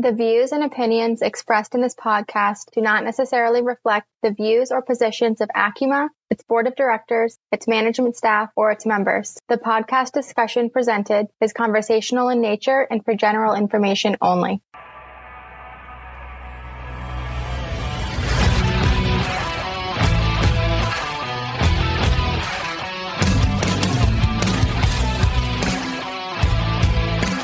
The 0.00 0.12
views 0.12 0.52
and 0.52 0.64
opinions 0.64 1.20
expressed 1.20 1.74
in 1.74 1.82
this 1.82 1.94
podcast 1.94 2.70
do 2.72 2.80
not 2.80 3.04
necessarily 3.04 3.60
reflect 3.60 4.06
the 4.22 4.30
views 4.30 4.72
or 4.72 4.80
positions 4.80 5.42
of 5.42 5.50
Acuma, 5.54 6.08
its 6.30 6.42
board 6.42 6.66
of 6.66 6.74
directors, 6.74 7.36
its 7.52 7.68
management 7.68 8.16
staff, 8.16 8.48
or 8.56 8.70
its 8.70 8.86
members. 8.86 9.36
The 9.50 9.58
podcast 9.58 10.12
discussion 10.12 10.70
presented 10.70 11.26
is 11.42 11.52
conversational 11.52 12.30
in 12.30 12.40
nature 12.40 12.80
and 12.90 13.04
for 13.04 13.14
general 13.14 13.52
information 13.52 14.16
only. 14.22 14.62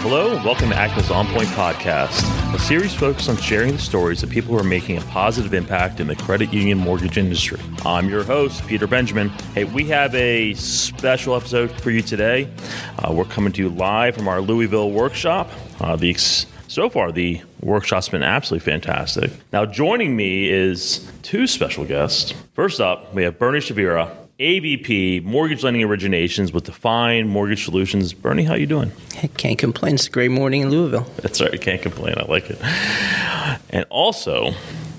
Hello, 0.09 0.37
and 0.37 0.45
welcome 0.45 0.71
to 0.71 0.77
Acuma's 0.77 1.11
On 1.11 1.27
Point 1.27 1.49
podcast, 1.49 2.23
a 2.55 2.59
series 2.61 2.95
focused 2.95 3.29
on 3.29 3.37
sharing 3.39 3.73
the 3.73 3.79
stories 3.81 4.23
of 4.23 4.31
people 4.31 4.55
who 4.55 4.61
are 4.61 4.63
making 4.63 4.99
a 4.99 5.01
positive 5.01 5.53
impact 5.53 5.99
in 5.99 6.07
the 6.07 6.15
credit 6.15 6.53
union 6.55 6.79
mortgage 6.79 7.19
industry. 7.19 7.59
I'm 7.85 8.09
your 8.09 8.23
host, 8.23 8.65
Peter 8.69 8.87
Benjamin. 8.87 9.31
Hey, 9.53 9.65
we 9.65 9.87
have 9.87 10.15
a 10.15 10.55
special 10.55 11.35
episode 11.35 11.73
for 11.81 11.91
you 11.91 12.03
today. 12.03 12.49
Uh, 13.01 13.13
we're 13.15 13.25
coming 13.25 13.53
to 13.55 13.63
you 13.63 13.69
live 13.69 14.15
from 14.15 14.29
our 14.29 14.41
Louisville 14.41 14.93
workshop. 14.93 15.51
Uh, 15.81 15.97
the 15.97 16.11
ex- 16.11 16.47
so 16.69 16.89
far, 16.89 17.11
the 17.11 17.43
workshop's 17.61 18.09
been 18.09 18.23
absolutely 18.23 18.65
fantastic. 18.65 19.33
Now, 19.53 19.67
joining 19.67 20.15
me 20.15 20.49
is 20.49 21.11
two 21.23 21.49
special 21.49 21.85
guests. 21.85 22.33
First 22.55 22.81
up, 22.81 23.13
we 23.13 23.25
have 23.25 23.41
Bernie 23.41 23.59
Chavira, 23.59 24.17
AVP 24.39 25.25
Mortgage 25.25 25.65
Lending 25.65 25.81
Originations 25.87 26.53
with 26.53 26.65
Define 26.65 27.27
Mortgage 27.27 27.65
Solutions. 27.65 28.13
Bernie, 28.13 28.45
how 28.45 28.55
you 28.55 28.67
doing? 28.67 28.93
I 29.23 29.29
can't 29.29 29.59
complain. 29.59 29.95
It's 29.95 30.09
a 30.09 30.11
great 30.11 30.31
morning 30.31 30.61
in 30.61 30.71
Louisville. 30.71 31.07
That's 31.23 31.41
right. 31.41 31.59
Can't 31.59 31.81
complain. 31.81 32.17
I 32.19 32.27
like 32.27 32.51
it. 32.51 32.59
And 33.71 33.87
also, 33.89 34.53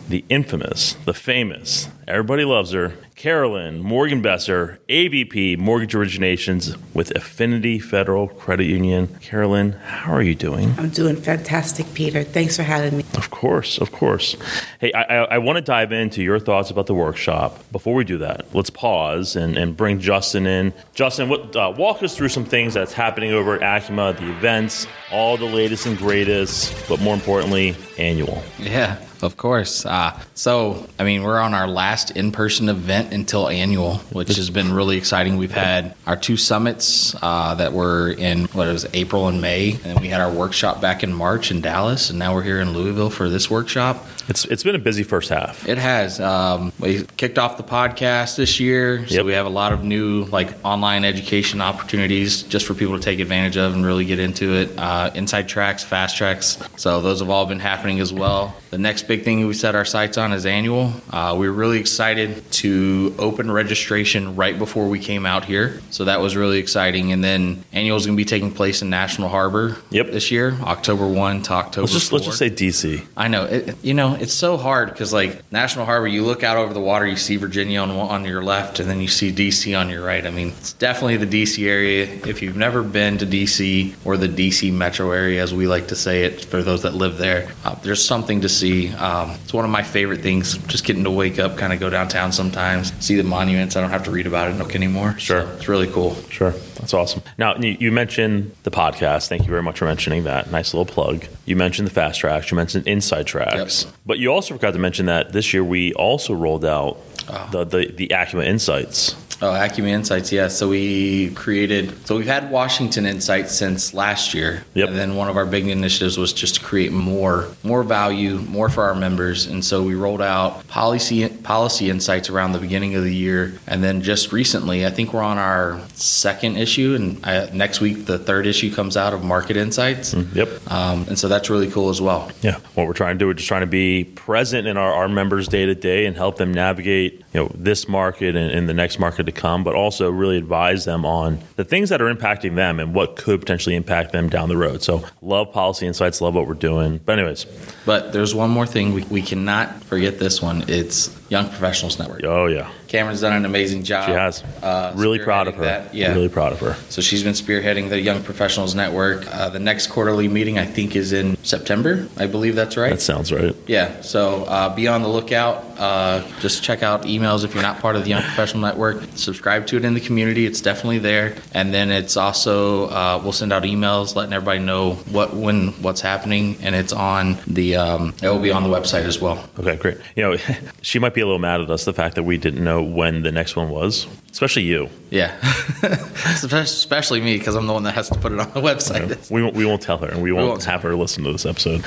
the 0.10 0.26
infamous, 0.30 0.94
the 1.06 1.14
famous, 1.14 1.88
everybody 2.08 2.46
loves 2.46 2.72
her, 2.72 2.94
Carolyn 3.16 3.84
Morganbesser, 3.84 4.78
AVP 4.88 5.58
Mortgage 5.58 5.94
Originations 5.94 6.78
with 6.94 7.12
Affinity 7.16 7.80
Federal 7.80 8.28
Credit 8.28 8.66
Union. 8.66 9.08
Carolyn, 9.22 9.72
how 9.72 10.14
are 10.14 10.22
you 10.22 10.36
doing? 10.36 10.74
I'm 10.78 10.90
doing 10.90 11.16
fantastic, 11.16 11.92
Peter. 11.96 12.24
Thanks 12.24 12.56
for 12.56 12.64
having 12.64 12.96
me. 12.96 13.04
Of 13.16 13.32
course, 13.32 13.80
of 13.80 13.92
course. 13.92 14.38
Hey, 14.80 14.94
I, 14.94 15.02
I, 15.02 15.16
I 15.24 15.38
want 15.40 15.58
to 15.58 15.64
dive 15.64 15.92
into 15.92 16.22
your 16.22 16.40
thoughts 16.40 16.70
about 16.70 16.86
the 16.86 16.94
workshop. 16.94 17.60
Before 17.72 17.96
we 17.96 18.04
do 18.04 18.20
that, 18.20 18.54
let's 18.54 18.70
pause 18.70 19.36
and, 19.36 19.58
and 19.58 19.76
bring 19.76 20.00
Justin 20.00 20.46
in. 20.46 20.74
Justin, 20.94 21.30
what, 21.30 21.56
uh, 21.56 21.74
walk 21.76 22.04
us 22.04 22.16
through 22.16 22.30
some 22.30 22.46
things 22.46 22.76
that's 22.76 22.94
happening 22.94 23.32
over 23.32 23.56
at 23.56 23.82
Acuma, 23.82 24.16
the 24.16 24.30
events, 24.30 24.86
all 25.12 25.38
the 25.38 25.46
latest 25.46 25.88
and 25.88 25.98
greatest, 25.98 26.88
but 26.88 27.02
more 27.02 27.16
importantly, 27.16 27.76
annual. 27.98 28.44
Yeah, 28.60 29.00
of 29.24 29.38
course. 29.38 29.88
Uh, 29.88 30.18
so, 30.36 30.88
I 31.00 31.04
mean, 31.04 31.24
we're 31.24 31.40
on 31.40 31.56
our 31.56 31.68
last 31.68 31.97
in 32.12 32.32
person 32.32 32.70
event 32.70 33.14
until 33.14 33.48
annual, 33.48 33.96
which 34.12 34.30
has 34.30 34.50
been 34.50 34.74
really 34.74 34.98
exciting. 34.98 35.38
We've 35.38 35.52
had 35.52 35.96
our 36.06 36.16
two 36.16 36.38
summits 36.38 37.16
uh, 37.22 37.56
that 37.56 37.74
were 37.74 38.12
in 38.12 38.46
what 38.46 38.68
it 38.68 38.72
was 38.72 38.86
April 38.94 39.28
and 39.28 39.42
May, 39.42 39.80
and 39.84 40.00
we 40.00 40.08
had 40.08 40.22
our 40.22 40.32
workshop 40.32 40.82
back 40.82 41.04
in 41.04 41.14
March 41.14 41.52
in 41.52 41.62
Dallas, 41.62 42.10
and 42.10 42.20
now 42.20 42.34
we're 42.34 42.44
here 42.44 42.60
in 42.60 42.74
Louisville 42.74 43.10
for 43.10 43.30
this 43.30 43.50
workshop. 43.50 44.06
It's 44.30 44.44
it's 44.46 44.64
been 44.64 44.76
a 44.76 44.80
busy 44.80 45.04
first 45.04 45.30
half. 45.30 45.68
It 45.70 45.78
has. 45.78 46.20
Um, 46.20 46.74
we 46.80 47.04
kicked 47.16 47.38
off 47.40 47.56
the 47.56 47.64
podcast 47.64 48.36
this 48.36 48.60
year, 48.60 49.08
so 49.08 49.16
Yep. 49.16 49.26
we 49.26 49.34
have 49.34 49.46
a 49.46 49.50
lot 49.50 49.72
of 49.72 49.84
new 49.86 50.26
like 50.26 50.50
online 50.66 51.06
education 51.06 51.62
opportunities 51.62 52.44
just 52.44 52.66
for 52.66 52.74
people 52.74 52.98
to 52.98 53.02
take 53.04 53.20
advantage 53.20 53.56
of 53.56 53.74
and 53.74 53.86
really 53.86 54.04
get 54.04 54.20
into 54.20 54.54
it. 54.54 54.72
Uh, 54.78 55.12
inside 55.16 55.48
tracks, 55.48 55.84
fast 55.84 56.18
tracks. 56.18 56.58
So 56.76 57.00
those 57.02 57.20
have 57.22 57.30
all 57.30 57.46
been 57.46 57.60
happening 57.62 58.02
as 58.02 58.12
well. 58.12 58.54
The 58.70 58.78
next 58.78 59.04
big 59.08 59.24
thing 59.24 59.48
we 59.48 59.54
set 59.54 59.76
our 59.76 59.86
sights 59.86 60.18
on 60.18 60.34
is 60.34 60.46
annual. 60.46 60.92
Uh, 61.10 61.36
we 61.40 61.48
were 61.48 61.54
really 61.54 61.80
excited 61.80 62.52
to 62.52 63.16
open 63.18 63.50
registration 63.50 64.36
right 64.36 64.60
before 64.60 64.90
we 64.90 65.00
came 65.00 65.26
out 65.26 65.46
here, 65.46 65.80
so 65.90 66.04
that 66.04 66.20
was 66.20 66.36
really 66.36 66.60
exciting. 66.60 67.14
And 67.14 67.24
then 67.24 67.64
annual 67.72 67.96
is 67.96 68.06
going 68.06 68.18
to 68.18 68.22
be 68.22 68.26
taking 68.26 68.52
place 68.52 68.82
in 68.82 68.90
National 68.90 69.30
Harbor 69.30 69.78
Yep. 69.92 70.12
this 70.12 70.32
year, 70.32 70.58
October 70.64 71.08
one 71.08 71.42
to 71.44 71.54
October. 71.54 71.84
Let's 71.84 71.94
just 71.94 72.12
let's 72.12 72.26
just 72.26 72.38
say 72.40 72.50
DC. 72.50 73.06
I 73.16 73.30
know. 73.30 73.46
It, 73.46 73.78
you 73.84 73.94
know, 73.94 74.16
it's 74.22 74.34
so 74.34 74.58
hard 74.58 74.90
because 74.90 75.14
like 75.14 75.50
National 75.52 75.86
Harbor, 75.86 76.08
you 76.08 76.24
look 76.24 76.44
out 76.44 76.58
over 76.58 76.74
the 76.74 76.80
water, 76.80 77.06
you 77.06 77.16
see 77.16 77.38
Virginia 77.38 77.80
on 77.80 77.92
on 77.92 78.26
your 78.26 78.44
left, 78.44 78.80
and 78.80 78.90
then 78.90 79.02
you 79.02 79.08
see 79.08 79.32
DC 79.32 79.78
on 79.80 79.90
your 79.90 80.04
right. 80.04 80.26
I 80.26 80.30
mean, 80.30 80.50
it's 80.50 80.74
definitely 80.74 81.18
the 81.18 81.44
DC 81.44 81.68
area. 81.68 82.06
If 82.26 82.42
you've 82.42 82.58
never 82.58 82.84
been 82.84 83.18
to 83.20 83.26
DC 83.26 83.96
or 84.06 84.18
the 84.18 84.28
DC 84.28 84.72
metro 84.74 85.12
area, 85.12 85.42
as 85.42 85.54
we 85.54 85.68
like 85.68 85.88
to 85.88 85.96
say 85.96 86.24
it, 86.24 86.46
for 86.46 86.62
those 86.62 86.84
that 86.84 86.94
live 86.94 87.18
there, 87.18 87.52
uh, 87.66 87.76
there's 87.76 88.06
something 88.06 88.42
to 88.42 88.50
see. 88.50 88.90
Um, 88.94 89.32
it's 89.44 89.54
one 89.54 89.66
of 89.66 89.72
my 89.72 89.84
favorite 89.84 90.22
things. 90.22 90.58
Just 90.68 90.86
getting 90.86 91.04
to 91.04 91.12
wake 91.12 91.40
up, 91.40 91.58
kind 91.58 91.74
of 91.74 91.80
go 91.80 91.90
downtown 91.90 92.32
sometimes, 92.32 92.94
see 93.04 93.16
the 93.16 93.24
monuments. 93.24 93.76
I 93.76 93.82
don't 93.82 93.92
have 93.92 94.04
to 94.04 94.12
read 94.12 94.28
about 94.28 94.50
it 94.50 94.76
anymore. 94.76 95.18
Sure. 95.18 95.42
So 95.42 95.52
it's 95.54 95.68
really 95.68 95.88
cool. 95.88 96.16
Sure, 96.30 96.54
that's 96.78 96.94
awesome. 96.94 97.22
Now 97.38 97.56
you, 97.56 97.78
you 97.80 97.92
mentioned 97.92 98.56
the 98.64 98.72
podcast. 98.72 99.28
Thank 99.28 99.44
you 99.44 99.50
very 99.50 99.64
much 99.64 99.80
for 99.80 99.86
mentioning 99.86 100.24
that. 100.24 100.52
Nice 100.52 100.74
little 100.74 100.92
plug. 100.92 101.26
You 101.46 101.56
mentioned 101.56 101.88
the 101.88 101.94
fast 101.94 102.20
tracks. 102.20 102.52
You 102.52 102.56
mentioned 102.56 102.88
inside 102.88 103.26
tracks. 103.28 103.84
Yep. 103.84 103.94
But 104.06 104.20
you 104.20 104.32
also 104.32 104.54
forgot 104.54 104.72
to 104.74 104.80
mention 104.80 105.08
that 105.08 105.34
this 105.34 105.54
year 105.54 105.64
we 105.64 105.94
also 105.94 106.34
rolled 106.34 106.66
out 106.66 106.98
Oh. 107.30 107.48
the, 107.52 107.66
the 107.66 107.92
the 107.92 108.08
Acuma 108.10 108.46
Insights. 108.46 109.16
Oh, 109.40 109.52
Acuma 109.52 109.90
Insights, 109.90 110.32
yeah. 110.32 110.48
So 110.48 110.70
we 110.70 111.30
created, 111.36 112.08
so 112.08 112.18
we've 112.18 112.26
had 112.26 112.50
Washington 112.50 113.06
Insights 113.06 113.54
since 113.54 113.94
last 113.94 114.34
year. 114.34 114.66
Yep. 114.74 114.90
And 114.90 114.98
then 114.98 115.16
one 115.16 115.30
of 115.30 115.38
our 115.38 115.46
big 115.46 115.68
initiatives 115.68 116.18
was 116.18 116.34
just 116.34 116.56
to 116.56 116.62
create 116.62 116.92
more, 116.92 117.48
more 117.62 117.84
value, 117.84 118.40
more 118.40 118.68
for 118.68 118.84
our 118.84 118.96
members. 118.96 119.46
And 119.46 119.64
so 119.64 119.84
we 119.84 119.94
rolled 119.94 120.24
out 120.24 120.68
policy, 120.70 121.30
policy 121.30 121.92
insights 121.92 122.32
around 122.32 122.54
the 122.54 122.60
beginning 122.60 122.96
of 122.96 123.04
the 123.04 123.14
year. 123.14 123.60
And 123.68 123.84
then 123.84 124.02
just 124.02 124.32
recently, 124.32 124.88
I 124.88 124.90
think 124.90 125.14
we're 125.14 125.22
on 125.22 125.38
our 125.38 125.82
second 125.94 126.58
issue. 126.58 126.96
And 126.96 127.24
uh, 127.24 127.54
next 127.54 127.80
week, 127.80 128.06
the 128.08 128.18
third 128.18 128.48
issue 128.48 128.74
comes 128.74 128.98
out 128.98 129.14
of 129.14 129.24
Market 129.24 129.56
Insights. 129.56 130.16
Yep. 130.16 130.50
Um, 130.72 131.06
and 131.10 131.20
so 131.20 131.28
that's 131.28 131.48
really 131.52 131.70
cool 131.70 131.90
as 131.90 132.02
well. 132.02 132.32
Yeah. 132.42 132.58
What 132.74 132.88
we're 132.88 132.94
trying 132.94 133.14
to 133.14 133.20
do, 133.20 133.28
we're 133.28 133.36
just 133.36 133.48
trying 133.48 133.62
to 133.62 133.68
be 133.68 134.04
present 134.04 134.66
in 134.66 134.78
our, 134.78 134.94
our 134.94 135.08
members 135.08 135.48
day 135.48 135.68
to 135.68 135.76
day 135.76 136.08
and 136.08 136.18
help 136.18 136.38
them 136.38 136.52
navigate, 136.52 137.17
you 137.34 137.42
know, 137.42 137.52
this 137.54 137.88
market 137.88 138.36
and, 138.36 138.52
and 138.52 138.70
the 138.70 138.74
next 138.74 139.00
market 139.00 139.26
to 139.26 139.32
come, 139.32 139.64
but 139.64 139.76
also 139.76 140.10
really 140.10 140.38
advise 140.38 140.86
them 140.86 141.06
on 141.06 141.40
the 141.56 141.64
things 141.64 141.90
that 141.90 142.02
are 142.02 142.14
impacting 142.14 142.56
them 142.56 142.80
and 142.80 142.94
what 142.94 143.16
could 143.16 143.40
potentially 143.40 143.76
impact 143.76 144.12
them 144.12 144.30
down 144.30 144.50
the 144.50 144.58
road. 144.58 144.82
So 144.84 145.04
love 145.22 145.52
policy 145.52 145.88
insights, 145.88 146.22
love 146.22 146.36
what 146.36 146.48
we're 146.48 146.54
doing. 146.54 147.00
But 147.06 147.20
anyways, 147.20 147.46
But 147.86 148.14
there's 148.14 148.34
one 148.36 148.50
more 148.50 148.66
thing. 148.66 148.94
We, 148.94 149.04
we 149.04 149.22
cannot 149.22 149.84
forget 149.84 150.20
this 150.20 150.42
one. 150.42 150.64
It's 150.68 151.16
Young 151.30 151.48
Professionals 151.50 152.00
Network. 152.00 152.24
oh 152.24 152.46
yeah, 152.46 152.70
Cameron's 152.88 153.22
done 153.22 153.34
an 153.34 153.46
amazing 153.46 153.84
job. 153.84 154.06
she 154.08 154.12
has. 154.14 154.44
uh, 154.64 154.94
really 154.96 155.20
proud 155.20 155.48
of 155.48 155.56
her. 155.56 155.64
That. 155.64 155.94
Yeah. 155.94 156.14
Really 156.14 156.30
proud 156.30 156.54
of 156.54 156.60
her. 156.62 156.76
So 156.90 157.02
she's 157.02 157.24
been 157.24 157.34
spearheading 157.34 157.90
the 157.90 158.00
Young 158.00 158.24
Professionals 158.24 158.76
Network. 158.76 159.26
Uh, 159.34 159.50
the 159.50 159.60
next 159.60 159.88
quarterly 159.88 160.28
meeting, 160.28 160.58
I 160.58 160.66
think, 160.66 160.96
is 160.96 161.12
in 161.14 161.36
September. 161.44 162.08
I 162.18 162.28
believe 162.28 162.56
that's 162.56 162.78
right. 162.78 162.92
That 162.92 163.02
sounds 163.02 163.32
right. 163.34 163.56
yeah. 163.68 164.02
So 164.02 164.44
uh, 164.46 164.74
be 164.74 164.88
on 164.88 165.02
the 165.02 165.10
lookout. 165.10 165.66
Uh, 165.78 166.26
just 166.40 166.64
check 166.64 166.82
out 166.82 167.04
emails 167.04 167.44
if 167.44 167.54
you're 167.54 167.62
not 167.62 167.80
part 167.80 167.96
of 167.96 168.04
the 168.04 168.10
Young 168.10 168.24
Professional 168.24 168.64
Network. 168.64 169.04
Subscribe 169.16 169.68
to 169.68 169.78
it 169.78 169.86
in 169.86 169.94
the 169.94 170.00
community. 170.00 170.46
It's 170.46 170.62
definitely 170.62 171.00
there. 171.00 171.36
And 171.54 171.74
then 171.74 171.92
it's 171.92 172.16
also 172.18 172.88
uh, 172.88 173.20
we'll 173.22 173.34
send 173.34 173.52
out 173.54 173.64
emails 173.64 174.16
letting 174.16 174.34
everybody 174.34 174.60
know 174.60 174.94
what 175.12 175.36
when 175.36 175.70
what's 175.84 176.02
happening, 176.02 176.58
and 176.62 176.74
it's 176.74 176.94
on 176.94 177.38
the 177.48 177.76
um, 177.76 178.14
it 178.24 178.28
will 178.30 178.40
be 178.40 178.52
on 178.52 178.64
the 178.64 178.70
website 178.70 179.04
as 179.04 179.20
well. 179.22 179.48
Okay, 179.60 179.76
great. 179.76 179.98
You 180.16 180.24
know, 180.24 180.38
she 180.82 181.00
might 181.00 181.14
be 181.18 181.22
a 181.22 181.26
little 181.26 181.40
mad 181.40 181.62
at 181.62 181.72
us 181.72 181.84
the 181.84 181.94
fact 181.94 182.14
that 182.14 182.24
we 182.24 182.38
didn't 182.38 182.64
know 182.64 182.84
when 182.84 183.24
the 183.24 183.32
next 183.32 183.56
one 183.56 183.70
was, 183.70 184.06
especially 184.32 184.64
you. 184.64 184.90
Yeah, 185.10 185.38
especially 185.82 187.22
me 187.22 187.38
because 187.38 187.56
I'm 187.56 187.66
the 187.66 187.72
one 187.72 187.84
that 187.84 187.96
has 187.96 188.10
to 188.10 188.20
put 188.20 188.34
it 188.34 188.40
on 188.40 188.52
the 188.52 188.60
website. 188.60 189.32
We 189.32 189.42
won't, 189.42 189.56
we 189.56 189.66
won't 189.66 189.82
tell 189.82 189.98
her, 190.00 190.08
and 190.08 190.22
we 190.22 190.34
won't, 190.34 190.50
won't. 190.50 190.64
have 190.66 190.84
her 190.84 190.96
listen 190.96 191.24
to 191.24 191.32
this 191.32 191.46
episode. 191.46 191.86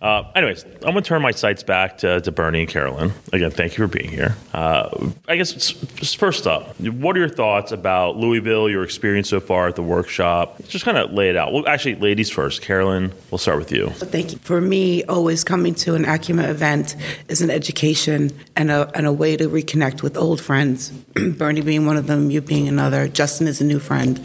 Uh, 0.00 0.24
anyways, 0.34 0.64
I'm 0.64 0.92
going 0.92 0.96
to 0.96 1.02
turn 1.02 1.20
my 1.20 1.32
sights 1.32 1.62
back 1.62 1.98
to, 1.98 2.22
to 2.22 2.32
Bernie 2.32 2.60
and 2.60 2.68
Carolyn. 2.68 3.12
Again, 3.32 3.50
thank 3.50 3.76
you 3.76 3.86
for 3.86 3.92
being 3.92 4.10
here. 4.10 4.36
Uh, 4.54 5.10
I 5.28 5.36
guess 5.36 5.52
just 5.52 6.16
first 6.16 6.46
up, 6.46 6.80
what 6.80 7.14
are 7.14 7.20
your 7.20 7.28
thoughts 7.28 7.72
about 7.72 8.16
Louisville, 8.16 8.70
your 8.70 8.84
experience 8.84 9.28
so 9.28 9.40
far 9.40 9.68
at 9.68 9.76
the 9.76 9.82
workshop? 9.82 10.62
Just 10.68 10.86
kind 10.86 10.96
of 10.96 11.12
lay 11.12 11.28
it 11.28 11.36
out. 11.36 11.52
Well, 11.52 11.68
actually, 11.68 11.96
ladies 11.96 12.30
first. 12.30 12.62
Carolyn, 12.62 13.12
we'll 13.30 13.38
start 13.38 13.58
with 13.58 13.70
you. 13.70 13.90
Thank 13.90 14.32
you. 14.32 14.38
For 14.38 14.62
me, 14.62 15.04
always 15.04 15.44
coming 15.44 15.74
to 15.76 15.94
an 15.94 16.04
Acuma 16.04 16.48
event 16.48 16.96
is 17.28 17.42
an 17.42 17.50
education 17.50 18.30
and 18.56 18.70
a, 18.70 18.90
and 18.94 19.06
a 19.06 19.12
way 19.12 19.36
to 19.36 19.48
reconnect 19.48 20.02
with 20.02 20.16
old 20.16 20.40
friends. 20.40 20.90
Bernie 21.36 21.60
being 21.60 21.84
one 21.84 21.91
of 21.96 22.06
them, 22.06 22.30
you 22.30 22.40
being 22.40 22.68
another. 22.68 23.08
Justin 23.08 23.46
is 23.46 23.60
a 23.60 23.64
new 23.64 23.78
friend. 23.78 24.24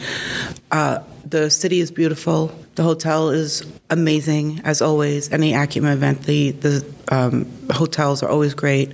Uh, 0.72 1.00
the 1.26 1.50
city 1.50 1.80
is 1.80 1.92
beautiful. 1.92 2.54
The 2.76 2.84
hotel 2.84 3.30
is 3.30 3.66
amazing, 3.90 4.62
as 4.64 4.82
always. 4.82 5.32
Any 5.32 5.52
Acuma 5.52 5.94
event, 5.94 6.24
the, 6.24 6.52
the 6.52 6.86
um, 7.10 7.52
hotels 7.72 8.24
are 8.24 8.30
always 8.30 8.54
great. 8.54 8.94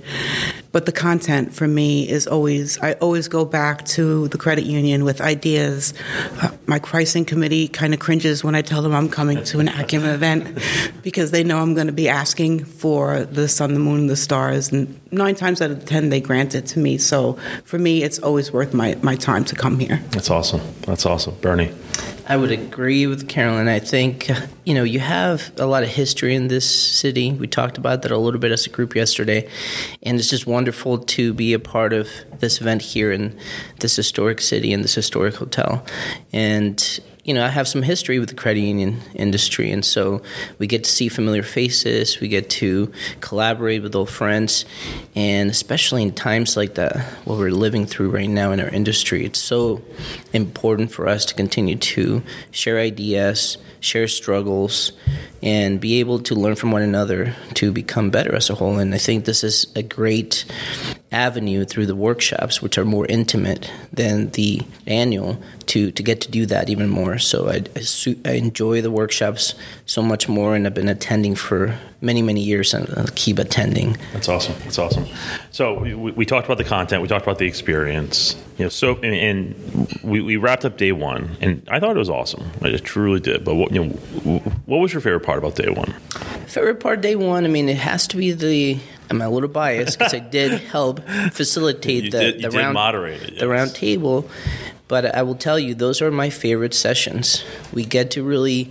but 0.72 0.86
the 0.86 0.92
content 0.92 1.54
for 1.54 1.68
me 1.68 2.08
is 2.08 2.26
always, 2.26 2.80
I 2.82 2.94
always 2.94 3.28
go 3.28 3.44
back 3.44 3.84
to 3.94 4.26
the 4.28 4.38
credit 4.38 4.64
union 4.64 5.04
with 5.04 5.20
ideas. 5.20 5.94
Uh, 6.42 6.50
my 6.66 6.80
pricing 6.80 7.24
committee 7.24 7.68
kind 7.68 7.94
of 7.94 8.00
cringes 8.00 8.42
when 8.42 8.56
I 8.56 8.62
tell 8.62 8.82
them 8.82 8.92
I'm 8.92 9.08
coming 9.08 9.44
to 9.44 9.60
an 9.60 9.68
Acuma 9.68 10.14
event 10.14 10.58
because 11.02 11.30
they 11.30 11.44
know 11.44 11.58
I'm 11.60 11.74
going 11.74 11.86
to 11.86 11.92
be 11.92 12.08
asking 12.08 12.64
for 12.64 13.24
the 13.24 13.46
sun, 13.46 13.74
the 13.74 13.78
moon, 13.80 14.08
the 14.08 14.16
stars, 14.16 14.72
and 14.72 15.00
nine 15.14 15.34
times 15.34 15.62
out 15.62 15.70
of 15.70 15.84
ten 15.84 16.10
they 16.10 16.20
grant 16.20 16.54
it 16.54 16.66
to 16.66 16.78
me. 16.78 16.98
So 16.98 17.38
for 17.64 17.78
me, 17.78 18.02
it's 18.02 18.18
always 18.18 18.52
worth 18.52 18.74
my, 18.74 18.96
my 19.02 19.16
time 19.16 19.44
to 19.46 19.54
come 19.54 19.78
here. 19.78 20.02
That's 20.10 20.30
awesome. 20.30 20.60
That's 20.82 21.06
awesome. 21.06 21.36
Bernie. 21.40 21.72
I 22.26 22.38
would 22.38 22.50
agree 22.50 23.06
with 23.06 23.28
Carolyn. 23.28 23.68
I 23.68 23.78
think, 23.78 24.30
you 24.64 24.72
know, 24.72 24.82
you 24.82 24.98
have 24.98 25.52
a 25.58 25.66
lot 25.66 25.82
of 25.82 25.90
history 25.90 26.34
in 26.34 26.48
this 26.48 26.64
city. 26.98 27.32
We 27.32 27.46
talked 27.46 27.76
about 27.76 28.00
that 28.02 28.10
a 28.10 28.16
little 28.16 28.40
bit 28.40 28.50
as 28.50 28.66
a 28.66 28.70
group 28.70 28.96
yesterday. 28.96 29.46
And 30.02 30.18
it's 30.18 30.30
just 30.30 30.46
wonderful 30.46 30.98
to 30.98 31.34
be 31.34 31.52
a 31.52 31.58
part 31.58 31.92
of 31.92 32.08
this 32.38 32.62
event 32.62 32.80
here 32.80 33.12
in 33.12 33.38
this 33.80 33.96
historic 33.96 34.40
city 34.40 34.72
and 34.72 34.82
this 34.82 34.94
historic 34.94 35.34
hotel. 35.34 35.84
And 36.32 37.00
you 37.24 37.32
know, 37.32 37.44
I 37.44 37.48
have 37.48 37.66
some 37.66 37.82
history 37.82 38.18
with 38.18 38.28
the 38.28 38.34
credit 38.34 38.60
union 38.60 39.00
industry, 39.14 39.70
and 39.70 39.82
so 39.82 40.22
we 40.58 40.66
get 40.66 40.84
to 40.84 40.90
see 40.90 41.08
familiar 41.08 41.42
faces, 41.42 42.20
we 42.20 42.28
get 42.28 42.50
to 42.50 42.92
collaborate 43.22 43.82
with 43.82 43.94
old 43.94 44.10
friends, 44.10 44.66
and 45.14 45.50
especially 45.50 46.02
in 46.02 46.12
times 46.12 46.54
like 46.54 46.74
that, 46.74 46.96
what 47.24 47.38
we're 47.38 47.50
living 47.50 47.86
through 47.86 48.10
right 48.10 48.28
now 48.28 48.52
in 48.52 48.60
our 48.60 48.68
industry, 48.68 49.24
it's 49.24 49.38
so 49.38 49.80
important 50.34 50.92
for 50.92 51.08
us 51.08 51.24
to 51.24 51.34
continue 51.34 51.76
to 51.76 52.22
share 52.50 52.78
ideas, 52.78 53.56
share 53.80 54.06
struggles, 54.06 54.92
and 55.44 55.78
be 55.78 56.00
able 56.00 56.18
to 56.18 56.34
learn 56.34 56.56
from 56.56 56.72
one 56.72 56.80
another 56.80 57.36
to 57.52 57.70
become 57.70 58.08
better 58.08 58.34
as 58.34 58.48
a 58.48 58.54
whole. 58.54 58.78
And 58.78 58.94
I 58.94 58.98
think 58.98 59.26
this 59.26 59.44
is 59.44 59.66
a 59.76 59.82
great 59.82 60.46
avenue 61.12 61.66
through 61.66 61.86
the 61.86 61.94
workshops, 61.94 62.62
which 62.62 62.78
are 62.78 62.84
more 62.84 63.06
intimate 63.06 63.70
than 63.92 64.30
the 64.30 64.62
annual, 64.86 65.40
to, 65.66 65.90
to 65.92 66.02
get 66.02 66.20
to 66.22 66.30
do 66.30 66.46
that 66.46 66.70
even 66.70 66.88
more. 66.88 67.18
So 67.18 67.48
I, 67.48 67.62
I, 67.76 68.16
I 68.24 68.32
enjoy 68.32 68.80
the 68.80 68.90
workshops 68.90 69.54
so 69.86 70.02
much 70.02 70.28
more, 70.28 70.56
and 70.56 70.66
I've 70.66 70.74
been 70.74 70.88
attending 70.88 71.34
for 71.34 71.78
many, 72.00 72.22
many 72.22 72.40
years, 72.40 72.74
and 72.74 72.88
I'll 72.96 73.06
keep 73.14 73.38
attending. 73.38 73.96
That's 74.12 74.28
awesome. 74.28 74.54
That's 74.64 74.78
awesome. 74.78 75.06
So 75.50 75.78
we, 75.78 75.94
we 75.94 76.26
talked 76.26 76.46
about 76.46 76.58
the 76.58 76.64
content, 76.64 77.02
we 77.02 77.08
talked 77.08 77.24
about 77.24 77.38
the 77.38 77.46
experience. 77.46 78.36
You 78.58 78.66
know, 78.66 78.68
so 78.68 78.96
and, 78.96 79.06
and 79.06 79.98
we, 80.04 80.20
we 80.20 80.36
wrapped 80.36 80.64
up 80.64 80.76
day 80.76 80.92
one, 80.92 81.36
and 81.40 81.66
I 81.68 81.80
thought 81.80 81.96
it 81.96 81.98
was 81.98 82.10
awesome. 82.10 82.50
I 82.62 82.76
truly 82.76 83.18
did. 83.18 83.44
But 83.44 83.54
what 83.54 83.72
you 83.72 83.84
know, 83.84 84.38
what 84.66 84.78
was 84.78 84.92
your 84.92 85.00
favorite 85.00 85.24
part 85.24 85.33
about 85.38 85.56
day 85.56 85.68
one? 85.68 85.92
Favorite 86.46 86.80
part 86.80 87.00
day 87.00 87.16
one. 87.16 87.44
I 87.44 87.48
mean, 87.48 87.68
it 87.68 87.78
has 87.78 88.06
to 88.08 88.16
be 88.16 88.32
the 88.32 88.78
I'm 89.10 89.20
a 89.20 89.28
little 89.28 89.48
biased 89.48 89.98
because 89.98 90.14
I 90.14 90.18
did 90.18 90.60
help 90.60 91.00
facilitate 91.32 92.10
the, 92.12 92.32
did, 92.32 92.42
the 92.42 92.50
round 92.50 92.74
moderate 92.74 93.22
it, 93.22 93.30
yes. 93.32 93.40
the 93.40 93.48
round 93.48 93.74
table. 93.74 94.28
But 94.86 95.14
I 95.14 95.22
will 95.22 95.34
tell 95.34 95.58
you, 95.58 95.74
those 95.74 96.02
are 96.02 96.10
my 96.10 96.28
favorite 96.28 96.74
sessions. 96.74 97.42
We 97.72 97.84
get 97.84 98.10
to 98.12 98.22
really, 98.22 98.70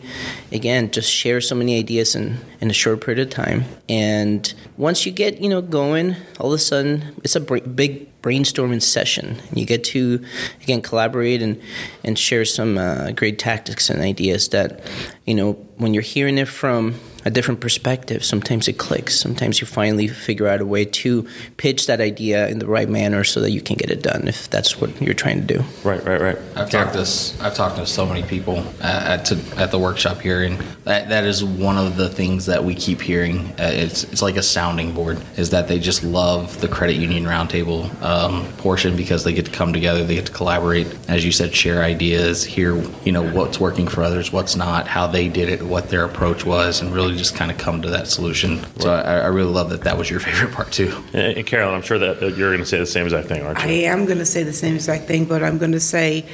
again, 0.51 0.91
just 0.91 1.11
share 1.11 1.41
so 1.41 1.55
many 1.55 1.77
ideas 1.79 2.15
in, 2.15 2.37
in 2.61 2.69
a 2.69 2.73
short 2.73 3.01
period 3.03 3.19
of 3.27 3.33
time. 3.33 3.65
And 3.89 4.53
once 4.77 5.07
you 5.07 5.11
get, 5.11 5.41
you 5.41 5.49
know, 5.49 5.61
going, 5.61 6.15
all 6.39 6.53
of 6.53 6.53
a 6.53 6.59
sudden, 6.59 7.15
it's 7.23 7.35
a 7.35 7.39
big 7.39 8.21
brainstorming 8.21 8.81
session. 8.81 9.37
You 9.55 9.65
get 9.65 9.83
to, 9.85 10.23
again, 10.61 10.81
collaborate 10.83 11.41
and, 11.41 11.59
and 12.03 12.17
share 12.17 12.45
some 12.45 12.77
uh, 12.77 13.11
great 13.11 13.39
tactics 13.39 13.89
and 13.89 13.99
ideas 13.99 14.49
that, 14.49 14.87
you 15.25 15.33
know, 15.33 15.53
when 15.77 15.95
you're 15.95 16.03
hearing 16.03 16.37
it 16.37 16.47
from 16.47 16.95
a 17.25 17.29
different 17.29 17.59
perspective. 17.59 18.23
Sometimes 18.25 18.67
it 18.67 18.77
clicks. 18.77 19.19
Sometimes 19.19 19.61
you 19.61 19.67
finally 19.67 20.07
figure 20.07 20.47
out 20.47 20.61
a 20.61 20.65
way 20.65 20.85
to 20.85 21.27
pitch 21.57 21.87
that 21.87 22.01
idea 22.01 22.47
in 22.49 22.59
the 22.59 22.67
right 22.67 22.89
manner 22.89 23.23
so 23.23 23.39
that 23.41 23.51
you 23.51 23.61
can 23.61 23.75
get 23.77 23.89
it 23.89 24.01
done 24.01 24.27
if 24.27 24.49
that's 24.49 24.79
what 24.81 25.01
you're 25.01 25.13
trying 25.13 25.45
to 25.45 25.57
do. 25.57 25.63
Right, 25.83 26.03
right, 26.03 26.19
right. 26.19 26.37
I've 26.55 26.69
talked 26.69 26.93
this. 26.93 27.39
I've 27.39 27.55
talked 27.55 27.77
to 27.77 27.85
so 27.85 28.05
many 28.05 28.23
people 28.23 28.65
at 28.81 29.13
at, 29.13 29.25
to, 29.25 29.39
at, 29.57 29.71
the 29.71 29.79
workshop 29.79 30.19
here, 30.19 30.43
and 30.43 30.59
that, 30.83 31.09
that 31.09 31.23
is 31.23 31.43
one 31.43 31.77
of 31.77 31.97
the 31.97 32.09
things 32.09 32.45
that 32.45 32.63
we 32.63 32.75
keep 32.75 33.01
hearing. 33.01 33.47
Uh, 33.59 33.71
it's 33.71 34.03
it's 34.05 34.21
like 34.21 34.35
a 34.35 34.43
sounding 34.43 34.93
board. 34.93 35.21
Is 35.37 35.51
that 35.51 35.67
they 35.67 35.79
just 35.79 36.03
love 36.03 36.59
the 36.61 36.67
credit 36.67 36.95
union 36.95 37.23
roundtable 37.23 37.89
um, 38.01 38.45
portion 38.57 38.95
because 38.95 39.23
they 39.23 39.33
get 39.33 39.45
to 39.45 39.51
come 39.51 39.73
together, 39.73 40.03
they 40.03 40.15
get 40.15 40.25
to 40.27 40.31
collaborate, 40.31 40.87
as 41.09 41.25
you 41.25 41.31
said, 41.31 41.53
share 41.53 41.83
ideas, 41.83 42.43
hear 42.43 42.75
you 43.03 43.11
know 43.11 43.23
what's 43.31 43.59
working 43.59 43.87
for 43.87 44.03
others, 44.03 44.31
what's 44.31 44.55
not, 44.55 44.87
how 44.87 45.07
they 45.07 45.29
did 45.29 45.49
it, 45.49 45.61
what 45.61 45.89
their 45.89 46.05
approach 46.05 46.45
was, 46.45 46.81
and 46.81 46.93
really 46.93 47.12
really 47.13 47.23
just 47.23 47.35
kind 47.35 47.51
of 47.51 47.57
come 47.57 47.81
to 47.81 47.89
that 47.91 48.07
solution. 48.07 48.59
So 48.79 48.91
I, 48.91 49.19
I, 49.19 49.27
really 49.27 49.51
love 49.51 49.69
that 49.69 49.81
that 49.81 49.97
was 49.97 50.09
your 50.09 50.19
favorite 50.27 50.53
part 50.53 50.71
too. 50.71 51.03
And 51.13 51.45
Carolyn, 51.45 51.75
I'm 51.75 51.81
sure 51.81 51.99
that 51.99 52.21
you're 52.21 52.49
going 52.49 52.59
to 52.59 52.65
say 52.65 52.79
the 52.79 52.85
same 52.85 53.05
exact 53.05 53.27
thing, 53.27 53.43
aren't 53.43 53.59
you? 53.59 53.65
I 53.65 53.71
am 53.91 54.05
going 54.05 54.17
to 54.17 54.25
say 54.25 54.43
the 54.43 54.53
same 54.53 54.75
exact 54.75 55.05
thing, 55.05 55.25
but 55.25 55.43
I'm 55.43 55.57
going 55.57 55.71
to 55.73 55.79
say 55.79 56.25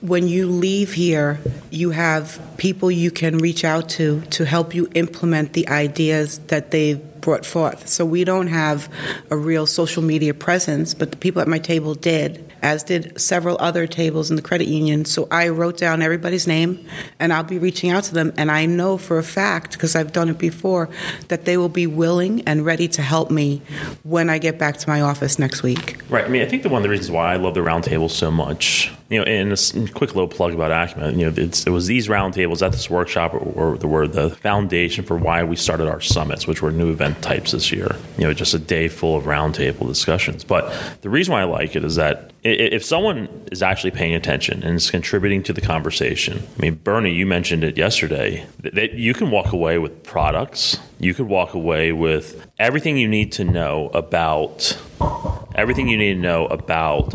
when 0.00 0.28
you 0.28 0.46
leave 0.46 0.92
here, 0.92 1.40
you 1.70 1.90
have 1.90 2.40
people 2.56 2.90
you 2.90 3.10
can 3.10 3.38
reach 3.38 3.64
out 3.64 3.88
to 3.90 4.20
to 4.22 4.44
help 4.44 4.74
you 4.74 4.88
implement 4.94 5.52
the 5.52 5.68
ideas 5.68 6.38
that 6.48 6.70
they've 6.70 7.00
brought 7.20 7.44
forth. 7.44 7.88
So 7.88 8.04
we 8.04 8.24
don't 8.24 8.46
have 8.46 8.88
a 9.30 9.36
real 9.36 9.66
social 9.66 10.02
media 10.02 10.34
presence, 10.34 10.94
but 10.94 11.10
the 11.10 11.16
people 11.16 11.42
at 11.42 11.48
my 11.48 11.58
table 11.58 11.94
did 11.94 12.47
as 12.62 12.82
did 12.82 13.20
several 13.20 13.56
other 13.60 13.86
tables 13.86 14.30
in 14.30 14.36
the 14.36 14.42
credit 14.42 14.68
union. 14.68 15.04
So 15.04 15.28
I 15.30 15.48
wrote 15.48 15.76
down 15.76 16.02
everybody's 16.02 16.46
name 16.46 16.86
and 17.18 17.32
I'll 17.32 17.44
be 17.44 17.58
reaching 17.58 17.90
out 17.90 18.04
to 18.04 18.14
them. 18.14 18.32
And 18.36 18.50
I 18.50 18.66
know 18.66 18.98
for 18.98 19.18
a 19.18 19.22
fact, 19.22 19.72
because 19.72 19.94
I've 19.96 20.12
done 20.12 20.28
it 20.28 20.38
before, 20.38 20.88
that 21.28 21.44
they 21.44 21.56
will 21.56 21.68
be 21.68 21.86
willing 21.86 22.42
and 22.42 22.64
ready 22.64 22.88
to 22.88 23.02
help 23.02 23.30
me 23.30 23.62
when 24.02 24.30
I 24.30 24.38
get 24.38 24.58
back 24.58 24.78
to 24.78 24.88
my 24.88 25.00
office 25.00 25.38
next 25.38 25.62
week. 25.62 26.00
Right. 26.08 26.24
I 26.24 26.28
mean, 26.28 26.42
I 26.42 26.46
think 26.46 26.62
the 26.62 26.68
one 26.68 26.80
of 26.80 26.82
the 26.84 26.90
reasons 26.90 27.10
why 27.10 27.32
I 27.32 27.36
love 27.36 27.54
the 27.54 27.60
roundtable 27.60 28.10
so 28.10 28.30
much, 28.30 28.92
you 29.10 29.18
know, 29.18 29.24
and 29.24 29.52
a 29.52 29.92
quick 29.92 30.14
little 30.14 30.28
plug 30.28 30.52
about 30.52 30.70
Acuma, 30.70 31.12
you 31.16 31.30
know, 31.30 31.32
it 31.34 31.70
was 31.70 31.86
these 31.86 32.08
roundtables 32.08 32.64
at 32.64 32.72
this 32.72 32.90
workshop 32.90 33.32
were, 33.32 33.76
were 33.76 34.06
the 34.06 34.30
foundation 34.30 35.04
for 35.04 35.16
why 35.16 35.42
we 35.42 35.56
started 35.56 35.88
our 35.88 36.00
summits, 36.00 36.46
which 36.46 36.60
were 36.60 36.70
new 36.70 36.90
event 36.90 37.22
types 37.22 37.52
this 37.52 37.72
year. 37.72 37.96
You 38.18 38.24
know, 38.24 38.34
just 38.34 38.52
a 38.52 38.58
day 38.58 38.88
full 38.88 39.16
of 39.16 39.24
roundtable 39.24 39.86
discussions. 39.86 40.44
But 40.44 40.72
the 41.00 41.08
reason 41.08 41.32
why 41.32 41.40
I 41.40 41.44
like 41.44 41.74
it 41.74 41.84
is 41.84 41.96
that 41.96 42.32
if 42.44 42.84
someone 42.84 43.28
is 43.50 43.62
actually 43.62 43.92
paying 43.92 44.14
attention 44.14 44.62
and 44.62 44.76
is 44.76 44.90
contributing 44.90 45.42
to 45.44 45.54
the 45.54 45.62
conversation, 45.62 46.46
I 46.58 46.60
mean, 46.60 46.74
Bernie, 46.74 47.12
you 47.12 47.24
mentioned 47.24 47.64
it 47.64 47.78
yesterday, 47.78 48.46
that 48.58 48.92
you 48.92 49.14
can 49.14 49.30
walk 49.30 49.52
away 49.52 49.78
with 49.78 50.02
products. 50.04 50.78
You 51.00 51.14
could 51.14 51.26
walk 51.26 51.54
away 51.54 51.92
with 51.92 52.46
everything 52.58 52.98
you 52.98 53.08
need 53.08 53.32
to 53.32 53.44
know 53.44 53.90
about 53.94 54.78
everything 55.54 55.88
you 55.88 55.96
need 55.96 56.14
to 56.14 56.20
know 56.20 56.46
about 56.46 57.14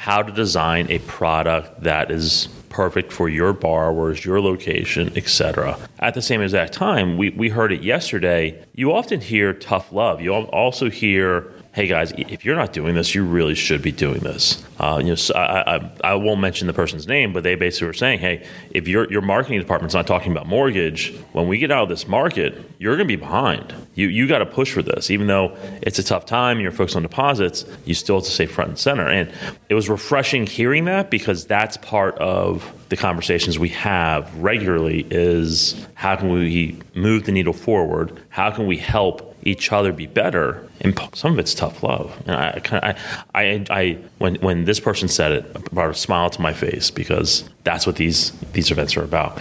how 0.00 0.22
to 0.22 0.32
design 0.32 0.86
a 0.90 0.98
product 1.00 1.82
that 1.82 2.10
is 2.10 2.48
perfect 2.70 3.12
for 3.12 3.28
your 3.28 3.52
borrowers, 3.52 4.24
your 4.24 4.40
location, 4.40 5.12
etc. 5.14 5.78
At 5.98 6.14
the 6.14 6.22
same 6.22 6.40
exact 6.40 6.72
time, 6.72 7.18
we, 7.18 7.28
we 7.28 7.50
heard 7.50 7.70
it 7.70 7.82
yesterday. 7.82 8.64
You 8.74 8.94
often 8.94 9.20
hear 9.20 9.52
tough 9.52 9.92
love. 9.92 10.22
You 10.22 10.32
also 10.32 10.88
hear 10.88 11.52
hey 11.72 11.86
guys, 11.86 12.12
if 12.16 12.44
you're 12.44 12.56
not 12.56 12.72
doing 12.72 12.96
this, 12.96 13.14
you 13.14 13.24
really 13.24 13.54
should 13.54 13.80
be 13.80 13.92
doing 13.92 14.18
this. 14.20 14.64
Uh, 14.80 14.98
you 15.00 15.10
know, 15.10 15.14
so 15.14 15.34
I, 15.34 15.76
I, 15.76 15.90
I, 16.02 16.14
won't 16.14 16.40
mention 16.40 16.66
the 16.66 16.72
person's 16.72 17.06
name, 17.06 17.32
but 17.32 17.44
they 17.44 17.54
basically 17.54 17.86
were 17.86 17.92
saying, 17.92 18.18
hey, 18.18 18.44
if 18.70 18.88
your 18.88 19.10
your 19.10 19.20
marketing 19.20 19.60
department's 19.60 19.94
not 19.94 20.06
talking 20.06 20.32
about 20.32 20.46
mortgage, 20.46 21.14
when 21.32 21.46
we 21.46 21.58
get 21.58 21.70
out 21.70 21.84
of 21.84 21.88
this 21.88 22.08
market, 22.08 22.60
you're 22.78 22.96
going 22.96 23.06
to 23.06 23.16
be 23.16 23.16
behind. 23.16 23.72
You 23.94 24.08
you 24.08 24.26
got 24.26 24.38
to 24.38 24.46
push 24.46 24.72
for 24.72 24.82
this, 24.82 25.10
even 25.10 25.28
though 25.28 25.56
it's 25.82 25.98
a 25.98 26.02
tough 26.02 26.26
time. 26.26 26.58
You're 26.60 26.72
focused 26.72 26.96
on 26.96 27.02
deposits. 27.02 27.64
You 27.84 27.94
still 27.94 28.16
have 28.16 28.24
to 28.24 28.30
stay 28.30 28.46
front 28.46 28.70
and 28.70 28.78
center. 28.78 29.08
And 29.08 29.32
it 29.68 29.74
was 29.74 29.88
refreshing 29.88 30.46
hearing 30.46 30.86
that 30.86 31.10
because 31.10 31.46
that's 31.46 31.76
part 31.76 32.18
of 32.18 32.72
the 32.88 32.96
conversations 32.96 33.58
we 33.58 33.68
have 33.68 34.34
regularly 34.36 35.06
is 35.10 35.86
how 35.94 36.16
can 36.16 36.30
we 36.30 36.80
move 36.94 37.26
the 37.26 37.32
needle 37.32 37.52
forward? 37.52 38.20
How 38.30 38.50
can 38.50 38.66
we 38.66 38.76
help 38.76 39.29
each 39.42 39.72
other 39.72 39.92
be 39.92 40.06
better. 40.06 40.68
And 40.80 40.98
some 41.14 41.32
of 41.32 41.38
it's 41.38 41.54
tough 41.54 41.82
love. 41.82 42.16
And 42.26 42.36
I 42.36 42.60
I, 42.72 42.94
I, 43.34 43.66
I, 43.70 43.98
when 44.18 44.36
when 44.36 44.64
this 44.64 44.80
person 44.80 45.08
said 45.08 45.32
it, 45.32 45.70
brought 45.72 45.90
a 45.90 45.94
smile 45.94 46.30
to 46.30 46.40
my 46.40 46.52
face 46.52 46.90
because 46.90 47.48
that's 47.64 47.86
what 47.86 47.96
these 47.96 48.32
these 48.52 48.70
events 48.70 48.96
are 48.96 49.04
about. 49.04 49.40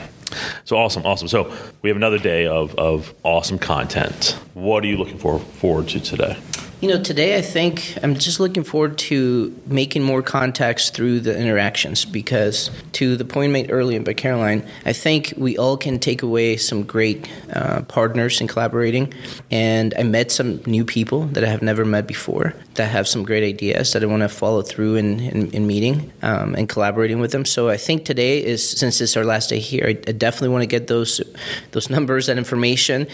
So 0.66 0.78
awesome, 0.78 1.06
awesome. 1.06 1.28
So 1.28 1.52
we 1.82 1.90
have 1.90 1.98
another 1.98 2.20
day 2.20 2.48
of 2.48 2.76
of 2.76 3.14
awesome 3.24 3.60
content. 3.60 4.38
What 4.54 4.84
are 4.84 4.88
you 4.88 4.98
looking 4.98 5.18
for 5.18 5.40
forward 5.40 5.88
to 5.90 6.00
today? 6.00 6.38
You 6.82 6.88
know, 6.88 7.04
today 7.04 7.38
I 7.38 7.42
think 7.42 7.98
I'm 8.02 8.16
just 8.16 8.40
looking 8.40 8.64
forward 8.64 8.98
to 9.10 9.54
making 9.66 10.02
more 10.02 10.22
contacts 10.22 10.92
through 10.92 11.20
the 11.20 11.38
interactions 11.38 12.06
because, 12.06 12.72
to 12.94 13.18
the 13.18 13.26
point 13.26 13.52
made 13.52 13.70
earlier 13.70 14.00
by 14.00 14.14
Caroline, 14.14 14.66
I 14.86 14.94
think 14.94 15.34
we 15.36 15.58
all 15.58 15.76
can 15.76 16.00
take 16.00 16.22
away 16.24 16.56
some 16.56 16.84
great 16.84 17.28
uh, 17.52 17.82
partners 17.82 18.40
in 18.40 18.48
collaborating. 18.48 19.14
And 19.52 19.94
I 20.00 20.04
met 20.04 20.32
some 20.32 20.62
new 20.66 20.86
people 20.86 21.26
that 21.34 21.44
I 21.44 21.48
have 21.48 21.62
never 21.62 21.84
met 21.84 22.08
before 22.08 22.56
that 22.76 22.88
have 22.88 23.10
some 23.10 23.24
great 23.26 23.44
ideas 23.44 23.92
that 23.92 24.02
I 24.02 24.06
want 24.06 24.22
to 24.22 24.30
follow 24.30 24.62
through 24.62 24.96
in, 24.96 25.20
in, 25.20 25.52
in 25.52 25.68
meeting 25.68 26.14
um, 26.22 26.56
and 26.56 26.70
collaborating 26.70 27.20
with 27.20 27.34
them. 27.34 27.44
So 27.44 27.68
I 27.68 27.76
think 27.76 28.06
today 28.06 28.42
is, 28.42 28.68
since 28.70 29.02
it's 29.02 29.18
our 29.18 29.26
last 29.26 29.50
day 29.50 29.60
here, 29.60 29.84
I, 29.86 29.90
I 29.90 30.14
definitely 30.14 30.50
want 30.50 30.62
to 30.62 30.68
get 30.68 30.88
those 30.88 31.20
those 31.72 31.90
numbers, 31.96 32.28
that 32.28 32.38
information. 32.38 33.08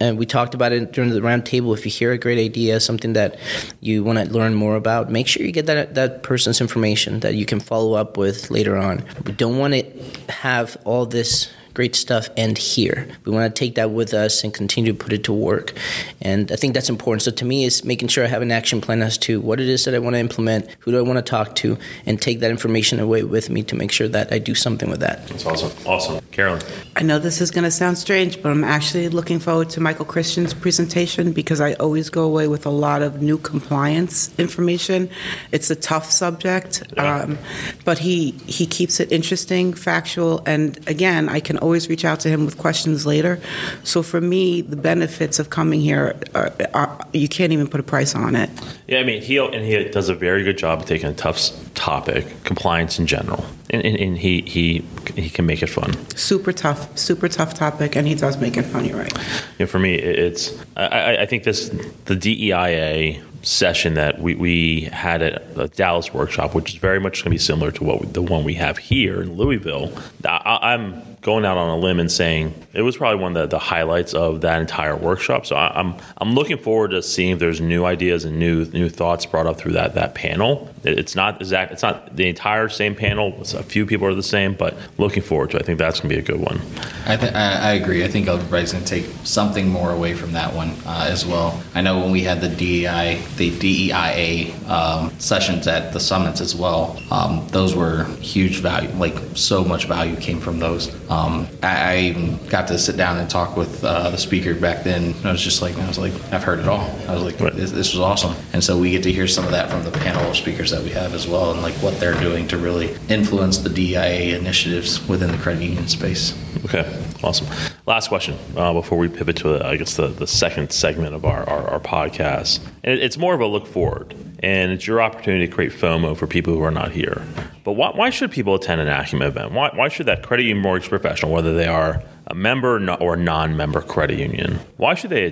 And 0.00 0.16
we 0.16 0.24
talked 0.24 0.54
about 0.54 0.72
it 0.72 0.92
during 0.92 1.10
the 1.10 1.20
roundtable. 1.20 1.76
If 1.76 1.84
you 1.84 1.92
hear 1.92 2.12
a 2.12 2.18
great 2.18 2.38
idea, 2.38 2.80
something 2.80 3.09
something 3.14 3.30
that 3.30 3.38
you 3.80 4.04
want 4.04 4.18
to 4.18 4.32
learn 4.32 4.54
more 4.54 4.76
about, 4.76 5.10
make 5.10 5.26
sure 5.26 5.44
you 5.44 5.52
get 5.52 5.66
that 5.66 5.94
that 5.94 6.22
person's 6.22 6.60
information 6.60 7.20
that 7.20 7.34
you 7.34 7.46
can 7.46 7.60
follow 7.60 7.94
up 7.94 8.16
with 8.16 8.50
later 8.50 8.76
on. 8.76 9.04
We 9.24 9.32
don't 9.32 9.58
want 9.58 9.74
to 9.74 9.84
have 10.32 10.76
all 10.84 11.06
this 11.06 11.50
great 11.74 11.94
stuff 11.94 12.28
end 12.36 12.58
here. 12.58 13.08
We 13.24 13.32
want 13.32 13.54
to 13.54 13.58
take 13.58 13.74
that 13.76 13.90
with 13.90 14.14
us 14.14 14.44
and 14.44 14.52
continue 14.52 14.92
to 14.92 14.98
put 14.98 15.12
it 15.12 15.24
to 15.24 15.32
work. 15.32 15.72
And 16.20 16.50
I 16.52 16.56
think 16.56 16.74
that's 16.74 16.88
important. 16.90 17.22
So 17.22 17.30
to 17.30 17.44
me, 17.44 17.64
is 17.64 17.84
making 17.84 18.08
sure 18.08 18.24
I 18.24 18.28
have 18.28 18.42
an 18.42 18.52
action 18.52 18.80
plan 18.80 19.02
as 19.02 19.18
to 19.18 19.40
what 19.40 19.60
it 19.60 19.68
is 19.68 19.84
that 19.84 19.94
I 19.94 19.98
want 19.98 20.14
to 20.14 20.20
implement, 20.20 20.68
who 20.80 20.90
do 20.92 20.98
I 20.98 21.02
want 21.02 21.18
to 21.18 21.22
talk 21.22 21.54
to, 21.56 21.78
and 22.06 22.20
take 22.20 22.40
that 22.40 22.50
information 22.50 23.00
away 23.00 23.22
with 23.22 23.50
me 23.50 23.62
to 23.64 23.74
make 23.76 23.92
sure 23.92 24.08
that 24.08 24.32
I 24.32 24.38
do 24.38 24.54
something 24.54 24.90
with 24.90 25.00
that. 25.00 25.26
That's 25.28 25.46
awesome. 25.46 25.72
Awesome. 25.86 26.20
Carolyn. 26.32 26.62
I 26.96 27.02
know 27.02 27.18
this 27.18 27.40
is 27.40 27.50
going 27.50 27.64
to 27.64 27.70
sound 27.70 27.98
strange, 27.98 28.42
but 28.42 28.50
I'm 28.50 28.64
actually 28.64 29.08
looking 29.08 29.38
forward 29.38 29.70
to 29.70 29.80
Michael 29.80 30.04
Christian's 30.04 30.54
presentation 30.54 31.32
because 31.32 31.60
I 31.60 31.74
always 31.74 32.10
go 32.10 32.24
away 32.24 32.48
with 32.48 32.66
a 32.66 32.70
lot 32.70 33.02
of 33.02 33.22
new 33.22 33.38
compliance 33.38 34.30
information. 34.38 35.08
It's 35.52 35.70
a 35.70 35.76
tough 35.76 36.10
subject, 36.10 36.82
Yeah. 36.96 37.22
um, 37.22 37.38
but 37.84 37.98
he 37.98 38.32
he 38.46 38.66
keeps 38.66 39.00
it 39.00 39.10
interesting, 39.12 39.74
factual, 39.74 40.42
and 40.46 40.78
again, 40.88 41.28
I 41.28 41.40
can 41.40 41.58
always 41.60 41.88
reach 41.88 42.04
out 42.04 42.20
to 42.20 42.28
him 42.28 42.44
with 42.44 42.58
questions 42.58 43.06
later. 43.06 43.40
So 43.84 44.02
for 44.02 44.20
me, 44.20 44.60
the 44.60 44.76
benefits 44.76 45.38
of 45.38 45.50
coming 45.50 45.80
here, 45.80 46.18
are, 46.34 46.52
are, 46.74 47.06
you 47.12 47.28
can't 47.28 47.52
even 47.52 47.68
put 47.68 47.80
a 47.80 47.82
price 47.82 48.14
on 48.14 48.36
it. 48.36 48.50
Yeah, 48.86 48.98
I 48.98 49.04
mean, 49.04 49.22
he 49.22 49.38
and 49.38 49.64
he 49.64 49.84
does 49.84 50.08
a 50.08 50.14
very 50.14 50.44
good 50.44 50.58
job 50.58 50.80
of 50.80 50.86
taking 50.86 51.08
a 51.08 51.14
tough 51.14 51.50
topic, 51.74 52.26
compliance 52.44 52.98
in 52.98 53.06
general, 53.06 53.44
and, 53.70 53.84
and, 53.84 53.96
and 53.96 54.18
he 54.18 54.42
he 54.42 54.84
he 55.14 55.30
can 55.30 55.46
make 55.46 55.62
it 55.62 55.68
fun. 55.68 55.94
Super 56.16 56.52
tough, 56.52 56.96
super 56.98 57.28
tough 57.28 57.54
topic, 57.54 57.96
and 57.96 58.06
he 58.06 58.14
does 58.14 58.38
make 58.38 58.56
it 58.56 58.64
funny, 58.64 58.92
right? 58.92 59.12
Yeah, 59.58 59.66
for 59.66 59.78
me, 59.78 59.94
it's 59.94 60.52
I, 60.76 61.18
I- 61.18 61.26
think 61.26 61.44
this 61.44 61.68
the 62.06 62.16
DEIA 62.16 63.22
session 63.42 63.94
that 63.94 64.20
we, 64.20 64.34
we 64.34 64.82
had 64.92 65.22
at 65.22 65.54
the 65.54 65.68
Dallas 65.68 66.12
workshop, 66.12 66.54
which 66.54 66.70
is 66.74 66.76
very 66.76 67.00
much 67.00 67.22
going 67.24 67.30
to 67.30 67.30
be 67.30 67.38
similar 67.38 67.70
to 67.72 67.84
what 67.84 68.00
we, 68.00 68.06
the 68.08 68.22
one 68.22 68.44
we 68.44 68.54
have 68.54 68.78
here 68.78 69.22
in 69.22 69.36
Louisville. 69.36 69.92
I, 70.24 70.74
I'm 70.74 71.16
going 71.22 71.44
out 71.44 71.58
on 71.58 71.68
a 71.68 71.76
limb 71.76 72.00
and 72.00 72.10
saying 72.10 72.54
it 72.72 72.80
was 72.82 72.96
probably 72.96 73.20
one 73.22 73.36
of 73.36 73.42
the, 73.50 73.56
the 73.56 73.58
highlights 73.58 74.14
of 74.14 74.40
that 74.40 74.60
entire 74.60 74.96
workshop. 74.96 75.44
So 75.44 75.54
I, 75.56 75.78
I'm 75.78 75.94
I'm 76.18 76.32
looking 76.34 76.56
forward 76.56 76.92
to 76.92 77.02
seeing 77.02 77.32
if 77.32 77.38
there's 77.38 77.60
new 77.60 77.84
ideas 77.84 78.24
and 78.24 78.38
new 78.38 78.64
new 78.66 78.88
thoughts 78.88 79.26
brought 79.26 79.46
up 79.46 79.58
through 79.58 79.72
that 79.72 79.94
that 79.94 80.14
panel. 80.14 80.68
It- 80.84 80.98
It's 80.98 81.14
not 81.14 81.40
exact. 81.40 81.72
It's 81.72 81.82
not 81.82 82.16
the 82.16 82.26
entire 82.28 82.68
same 82.70 82.94
panel. 82.94 83.34
It's 83.40 83.52
a 83.54 83.62
few 83.62 83.84
people 83.84 84.06
are 84.06 84.14
the 84.14 84.22
same, 84.22 84.54
but 84.54 84.74
looking 84.98 85.22
forward 85.22 85.50
to. 85.50 85.56
it. 85.58 85.62
I 85.62 85.66
think 85.66 85.78
that's 85.78 86.00
going 86.00 86.08
to 86.10 86.16
be 86.16 86.20
a 86.20 86.24
good 86.24 86.40
one. 86.40 86.60
I, 87.06 87.16
th- 87.16 87.34
I 87.34 87.70
I 87.70 87.72
agree. 87.74 88.02
I 88.04 88.08
think 88.08 88.26
everybody's 88.28 88.72
to 88.72 88.82
take 88.82 89.04
something 89.24 89.68
more 89.68 89.92
away 89.92 90.14
from 90.14 90.32
that 90.32 90.54
one 90.54 90.70
uh, 90.86 91.06
as 91.10 91.26
well. 91.26 91.62
I 91.74 91.82
know 91.82 91.98
when 92.00 92.10
we 92.12 92.22
had 92.22 92.40
the 92.40 92.48
DEI, 92.48 93.20
the 93.36 93.50
DEIA 93.50 94.68
um, 94.70 95.10
sessions 95.20 95.66
at 95.66 95.92
the 95.92 96.00
summits 96.00 96.40
as 96.40 96.54
well, 96.54 96.98
um, 97.10 97.46
those 97.48 97.74
were 97.76 98.04
huge 98.20 98.60
value. 98.60 98.88
Like 98.90 99.16
so 99.34 99.64
much 99.64 99.86
value 99.86 100.16
came 100.16 100.40
from 100.40 100.58
those. 100.60 100.88
Um, 101.10 101.48
I, 101.60 101.92
I 101.92 101.98
even 101.98 102.38
got 102.46 102.68
to 102.68 102.78
sit 102.78 102.96
down 102.96 103.18
and 103.18 103.28
talk 103.28 103.56
with 103.56 103.82
uh, 103.84 104.10
the 104.10 104.16
speaker 104.16 104.54
back 104.54 104.84
then. 104.84 105.12
I 105.24 105.32
was 105.32 105.42
just 105.42 105.60
like, 105.60 105.76
I 105.76 105.88
was 105.88 105.98
like, 105.98 106.12
I've 106.32 106.44
heard 106.44 106.60
it 106.60 106.68
all. 106.68 106.88
I 107.08 107.14
was 107.14 107.24
like, 107.24 107.36
this, 107.54 107.72
this 107.72 107.92
was 107.92 107.98
awesome. 107.98 108.36
And 108.52 108.62
so 108.62 108.78
we 108.78 108.92
get 108.92 109.02
to 109.02 109.12
hear 109.12 109.26
some 109.26 109.44
of 109.44 109.50
that 109.50 109.68
from 109.70 109.82
the 109.82 109.90
panel 109.90 110.22
of 110.22 110.36
speakers 110.36 110.70
that 110.70 110.84
we 110.84 110.90
have 110.90 111.12
as 111.12 111.26
well, 111.26 111.50
and 111.50 111.62
like 111.62 111.74
what 111.74 111.98
they're 111.98 112.18
doing 112.20 112.46
to 112.48 112.58
really 112.58 112.96
influence 113.08 113.58
the 113.58 113.68
DIA 113.68 114.38
initiatives 114.38 115.06
within 115.08 115.32
the 115.32 115.38
credit 115.38 115.62
union 115.62 115.88
space. 115.88 116.38
Okay, 116.64 116.82
awesome. 117.22 117.46
Last 117.86 118.08
question 118.08 118.36
uh, 118.56 118.72
before 118.72 118.98
we 118.98 119.08
pivot 119.08 119.36
to, 119.38 119.64
I 119.66 119.76
guess, 119.76 119.96
the, 119.96 120.08
the 120.08 120.26
second 120.26 120.72
segment 120.72 121.14
of 121.14 121.24
our, 121.24 121.48
our, 121.48 121.68
our 121.72 121.80
podcast. 121.80 122.60
And 122.84 122.94
it- 122.94 123.02
it's 123.02 123.16
more 123.18 123.34
of 123.34 123.40
a 123.40 123.46
look 123.46 123.66
forward, 123.66 124.14
and 124.42 124.72
it's 124.72 124.86
your 124.86 125.02
opportunity 125.02 125.46
to 125.46 125.52
create 125.52 125.72
FOMO 125.72 126.16
for 126.16 126.26
people 126.26 126.54
who 126.54 126.62
are 126.62 126.70
not 126.70 126.92
here. 126.92 127.22
But 127.64 127.72
why, 127.72 127.90
why 127.94 128.10
should 128.10 128.30
people 128.30 128.54
attend 128.54 128.80
an 128.80 128.88
Acuma 128.88 129.26
event? 129.26 129.52
Why, 129.52 129.70
why 129.74 129.88
should 129.88 130.06
that 130.06 130.22
credit 130.22 130.44
union 130.44 130.62
mortgage 130.62 130.88
professional, 130.88 131.32
whether 131.32 131.54
they 131.54 131.66
are 131.66 132.02
a 132.30 132.34
member 132.34 132.90
or 132.94 133.16
non 133.16 133.56
member 133.56 133.82
credit 133.82 134.18
union, 134.18 134.60
why 134.76 134.94
should 134.94 135.10
they 135.10 135.30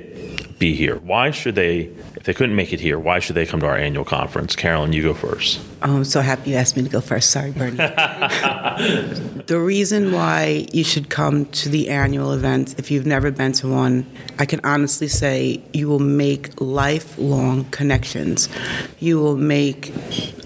be 0.59 0.75
here? 0.75 0.97
Why 0.97 1.31
should 1.31 1.55
they, 1.55 1.91
if 2.17 2.25
they 2.25 2.35
couldn't 2.35 2.57
make 2.57 2.73
it 2.73 2.81
here, 2.81 2.99
why 2.99 3.21
should 3.21 3.37
they 3.37 3.47
come 3.47 3.61
to 3.61 3.67
our 3.67 3.77
annual 3.77 4.05
conference? 4.05 4.57
Carolyn, 4.57 4.93
you 4.93 5.03
go 5.03 5.15
first. 5.15 5.61
Oh, 5.81 5.99
I'm 5.99 6.05
so 6.05 6.21
happy 6.21 6.51
you 6.51 6.57
asked 6.57 6.77
me 6.77 6.83
to 6.83 6.89
go 6.89 7.01
first. 7.01 7.31
Sorry, 7.31 7.53
Bernie. 7.53 7.77
the 9.47 9.61
reason 9.65 10.11
why 10.13 10.67
you 10.73 10.83
should 10.83 11.09
come 11.09 11.47
to 11.47 11.69
the 11.69 11.89
annual 11.89 12.33
event, 12.33 12.75
if 12.79 12.91
you've 12.91 13.07
never 13.07 13.31
been 13.31 13.53
to 13.53 13.69
one, 13.69 14.05
I 14.41 14.47
can 14.47 14.61
honestly 14.65 15.07
say 15.07 15.63
you 15.73 15.89
will 15.89 16.01
make 16.01 16.61
lifelong 16.61 17.65
connections. 17.67 18.49
You 18.99 19.21
will 19.21 19.37
make 19.37 19.93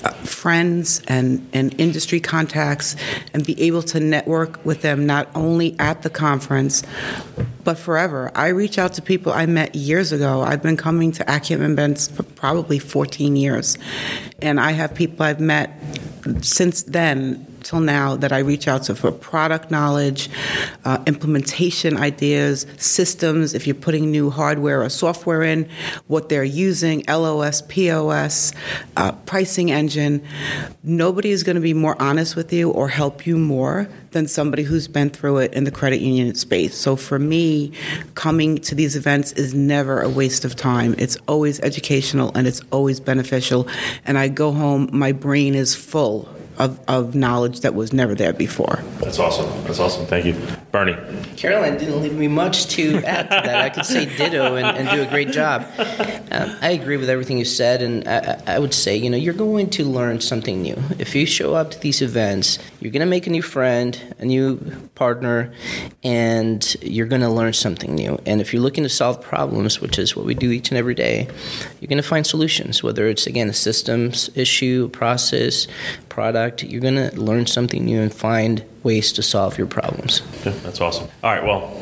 uh, 0.04 0.10
friends 0.24 1.00
and, 1.08 1.48
and 1.54 1.74
industry 1.80 2.20
contacts 2.20 2.94
and 3.32 3.46
be 3.46 3.58
able 3.62 3.82
to 3.84 4.00
network 4.00 4.62
with 4.66 4.82
them 4.82 5.06
not 5.06 5.28
only 5.34 5.74
at 5.78 6.02
the 6.02 6.10
conference, 6.10 6.41
but 7.64 7.78
forever. 7.78 8.30
I 8.34 8.48
reach 8.48 8.78
out 8.78 8.94
to 8.94 9.02
people 9.02 9.32
I 9.32 9.46
met 9.46 9.74
years 9.74 10.12
ago. 10.12 10.42
I've 10.42 10.62
been 10.62 10.76
coming 10.76 11.12
to 11.12 11.24
Acuma 11.24 11.70
events 11.70 12.08
for 12.08 12.22
probably 12.22 12.78
14 12.78 13.36
years. 13.36 13.78
And 14.40 14.60
I 14.60 14.72
have 14.72 14.94
people 14.94 15.24
I've 15.24 15.40
met 15.40 15.80
since 16.40 16.82
then 16.82 17.46
till 17.62 17.80
now 17.80 18.16
that 18.16 18.32
I 18.32 18.38
reach 18.38 18.68
out 18.68 18.84
to 18.84 18.94
for 18.94 19.10
product 19.10 19.70
knowledge, 19.70 20.30
uh, 20.84 21.02
implementation 21.06 21.96
ideas, 21.96 22.66
systems, 22.76 23.54
if 23.54 23.66
you're 23.66 23.74
putting 23.74 24.10
new 24.10 24.30
hardware 24.30 24.82
or 24.82 24.88
software 24.88 25.42
in, 25.42 25.68
what 26.06 26.28
they're 26.28 26.44
using, 26.44 27.04
LOS, 27.08 27.62
POS, 27.62 28.52
uh, 28.96 29.12
pricing 29.12 29.70
engine. 29.70 30.22
Nobody 30.82 31.30
is 31.30 31.42
going 31.42 31.56
to 31.56 31.62
be 31.62 31.74
more 31.74 32.00
honest 32.00 32.36
with 32.36 32.52
you 32.52 32.70
or 32.70 32.88
help 32.88 33.26
you 33.26 33.38
more 33.38 33.88
than 34.12 34.26
somebody 34.26 34.62
who's 34.62 34.88
been 34.88 35.10
through 35.10 35.38
it 35.38 35.52
in 35.54 35.64
the 35.64 35.70
credit 35.70 36.00
union 36.00 36.34
space. 36.34 36.76
So 36.76 36.96
for 36.96 37.18
me, 37.18 37.72
coming 38.14 38.58
to 38.58 38.74
these 38.74 38.94
events 38.94 39.32
is 39.32 39.54
never 39.54 40.00
a 40.00 40.08
waste 40.08 40.44
of 40.44 40.54
time. 40.54 40.94
It's 40.98 41.16
always 41.26 41.60
educational 41.60 42.30
and 42.34 42.46
it's 42.46 42.60
always 42.70 43.00
beneficial. 43.00 43.66
And 44.04 44.18
I 44.18 44.28
go 44.28 44.52
home, 44.52 44.88
my 44.92 45.12
brain 45.12 45.54
is 45.54 45.74
full 45.74 46.28
of, 46.62 46.80
of 46.88 47.14
knowledge 47.14 47.60
that 47.60 47.74
was 47.74 47.92
never 47.92 48.14
there 48.14 48.32
before. 48.32 48.82
That's 49.00 49.18
awesome. 49.18 49.46
That's 49.64 49.80
awesome. 49.80 50.06
Thank 50.06 50.26
you. 50.26 50.36
Bernie. 50.70 50.96
Caroline 51.36 51.76
didn't 51.76 52.00
leave 52.00 52.14
me 52.14 52.28
much 52.28 52.66
to 52.68 52.96
add 53.04 53.24
to 53.24 53.48
that. 53.48 53.56
I 53.56 53.68
could 53.68 53.84
say 53.84 54.06
ditto 54.16 54.56
and, 54.56 54.76
and 54.78 54.88
do 54.88 55.02
a 55.02 55.06
great 55.10 55.32
job. 55.32 55.66
Um, 56.30 56.56
I 56.60 56.70
agree 56.70 56.96
with 56.96 57.10
everything 57.10 57.38
you 57.38 57.44
said, 57.44 57.82
and 57.82 58.08
I, 58.08 58.40
I 58.46 58.58
would 58.58 58.72
say, 58.72 58.96
you 58.96 59.10
know, 59.10 59.16
you're 59.16 59.34
going 59.34 59.68
to 59.70 59.84
learn 59.84 60.20
something 60.20 60.62
new. 60.62 60.80
If 60.98 61.14
you 61.14 61.26
show 61.26 61.54
up 61.54 61.72
to 61.72 61.80
these 61.80 62.00
events, 62.00 62.58
you're 62.80 62.92
going 62.92 63.00
to 63.00 63.06
make 63.06 63.26
a 63.26 63.30
new 63.30 63.42
friend, 63.42 64.14
a 64.18 64.24
new 64.24 64.56
partner, 64.94 65.52
and 66.02 66.76
you're 66.80 67.06
going 67.06 67.22
to 67.22 67.28
learn 67.28 67.52
something 67.52 67.94
new. 67.94 68.18
And 68.24 68.40
if 68.40 68.52
you're 68.52 68.62
looking 68.62 68.84
to 68.84 68.88
solve 68.88 69.20
problems, 69.20 69.80
which 69.80 69.98
is 69.98 70.16
what 70.16 70.24
we 70.24 70.34
do 70.34 70.50
each 70.52 70.70
and 70.70 70.78
every 70.78 70.94
day, 70.94 71.28
you're 71.80 71.88
going 71.88 72.02
to 72.02 72.08
find 72.08 72.26
solutions, 72.26 72.82
whether 72.82 73.08
it's, 73.08 73.26
again, 73.26 73.48
a 73.48 73.54
systems 73.54 74.30
issue, 74.34 74.88
process, 74.90 75.66
product. 76.08 76.51
You're 76.60 76.80
going 76.80 76.96
to 76.96 77.14
learn 77.20 77.46
something 77.46 77.84
new 77.84 78.00
and 78.00 78.12
find 78.12 78.64
ways 78.82 79.12
to 79.12 79.22
solve 79.22 79.58
your 79.58 79.66
problems. 79.66 80.22
Okay, 80.40 80.50
that's 80.58 80.80
awesome. 80.80 81.08
All 81.22 81.32
right, 81.32 81.44
well, 81.44 81.72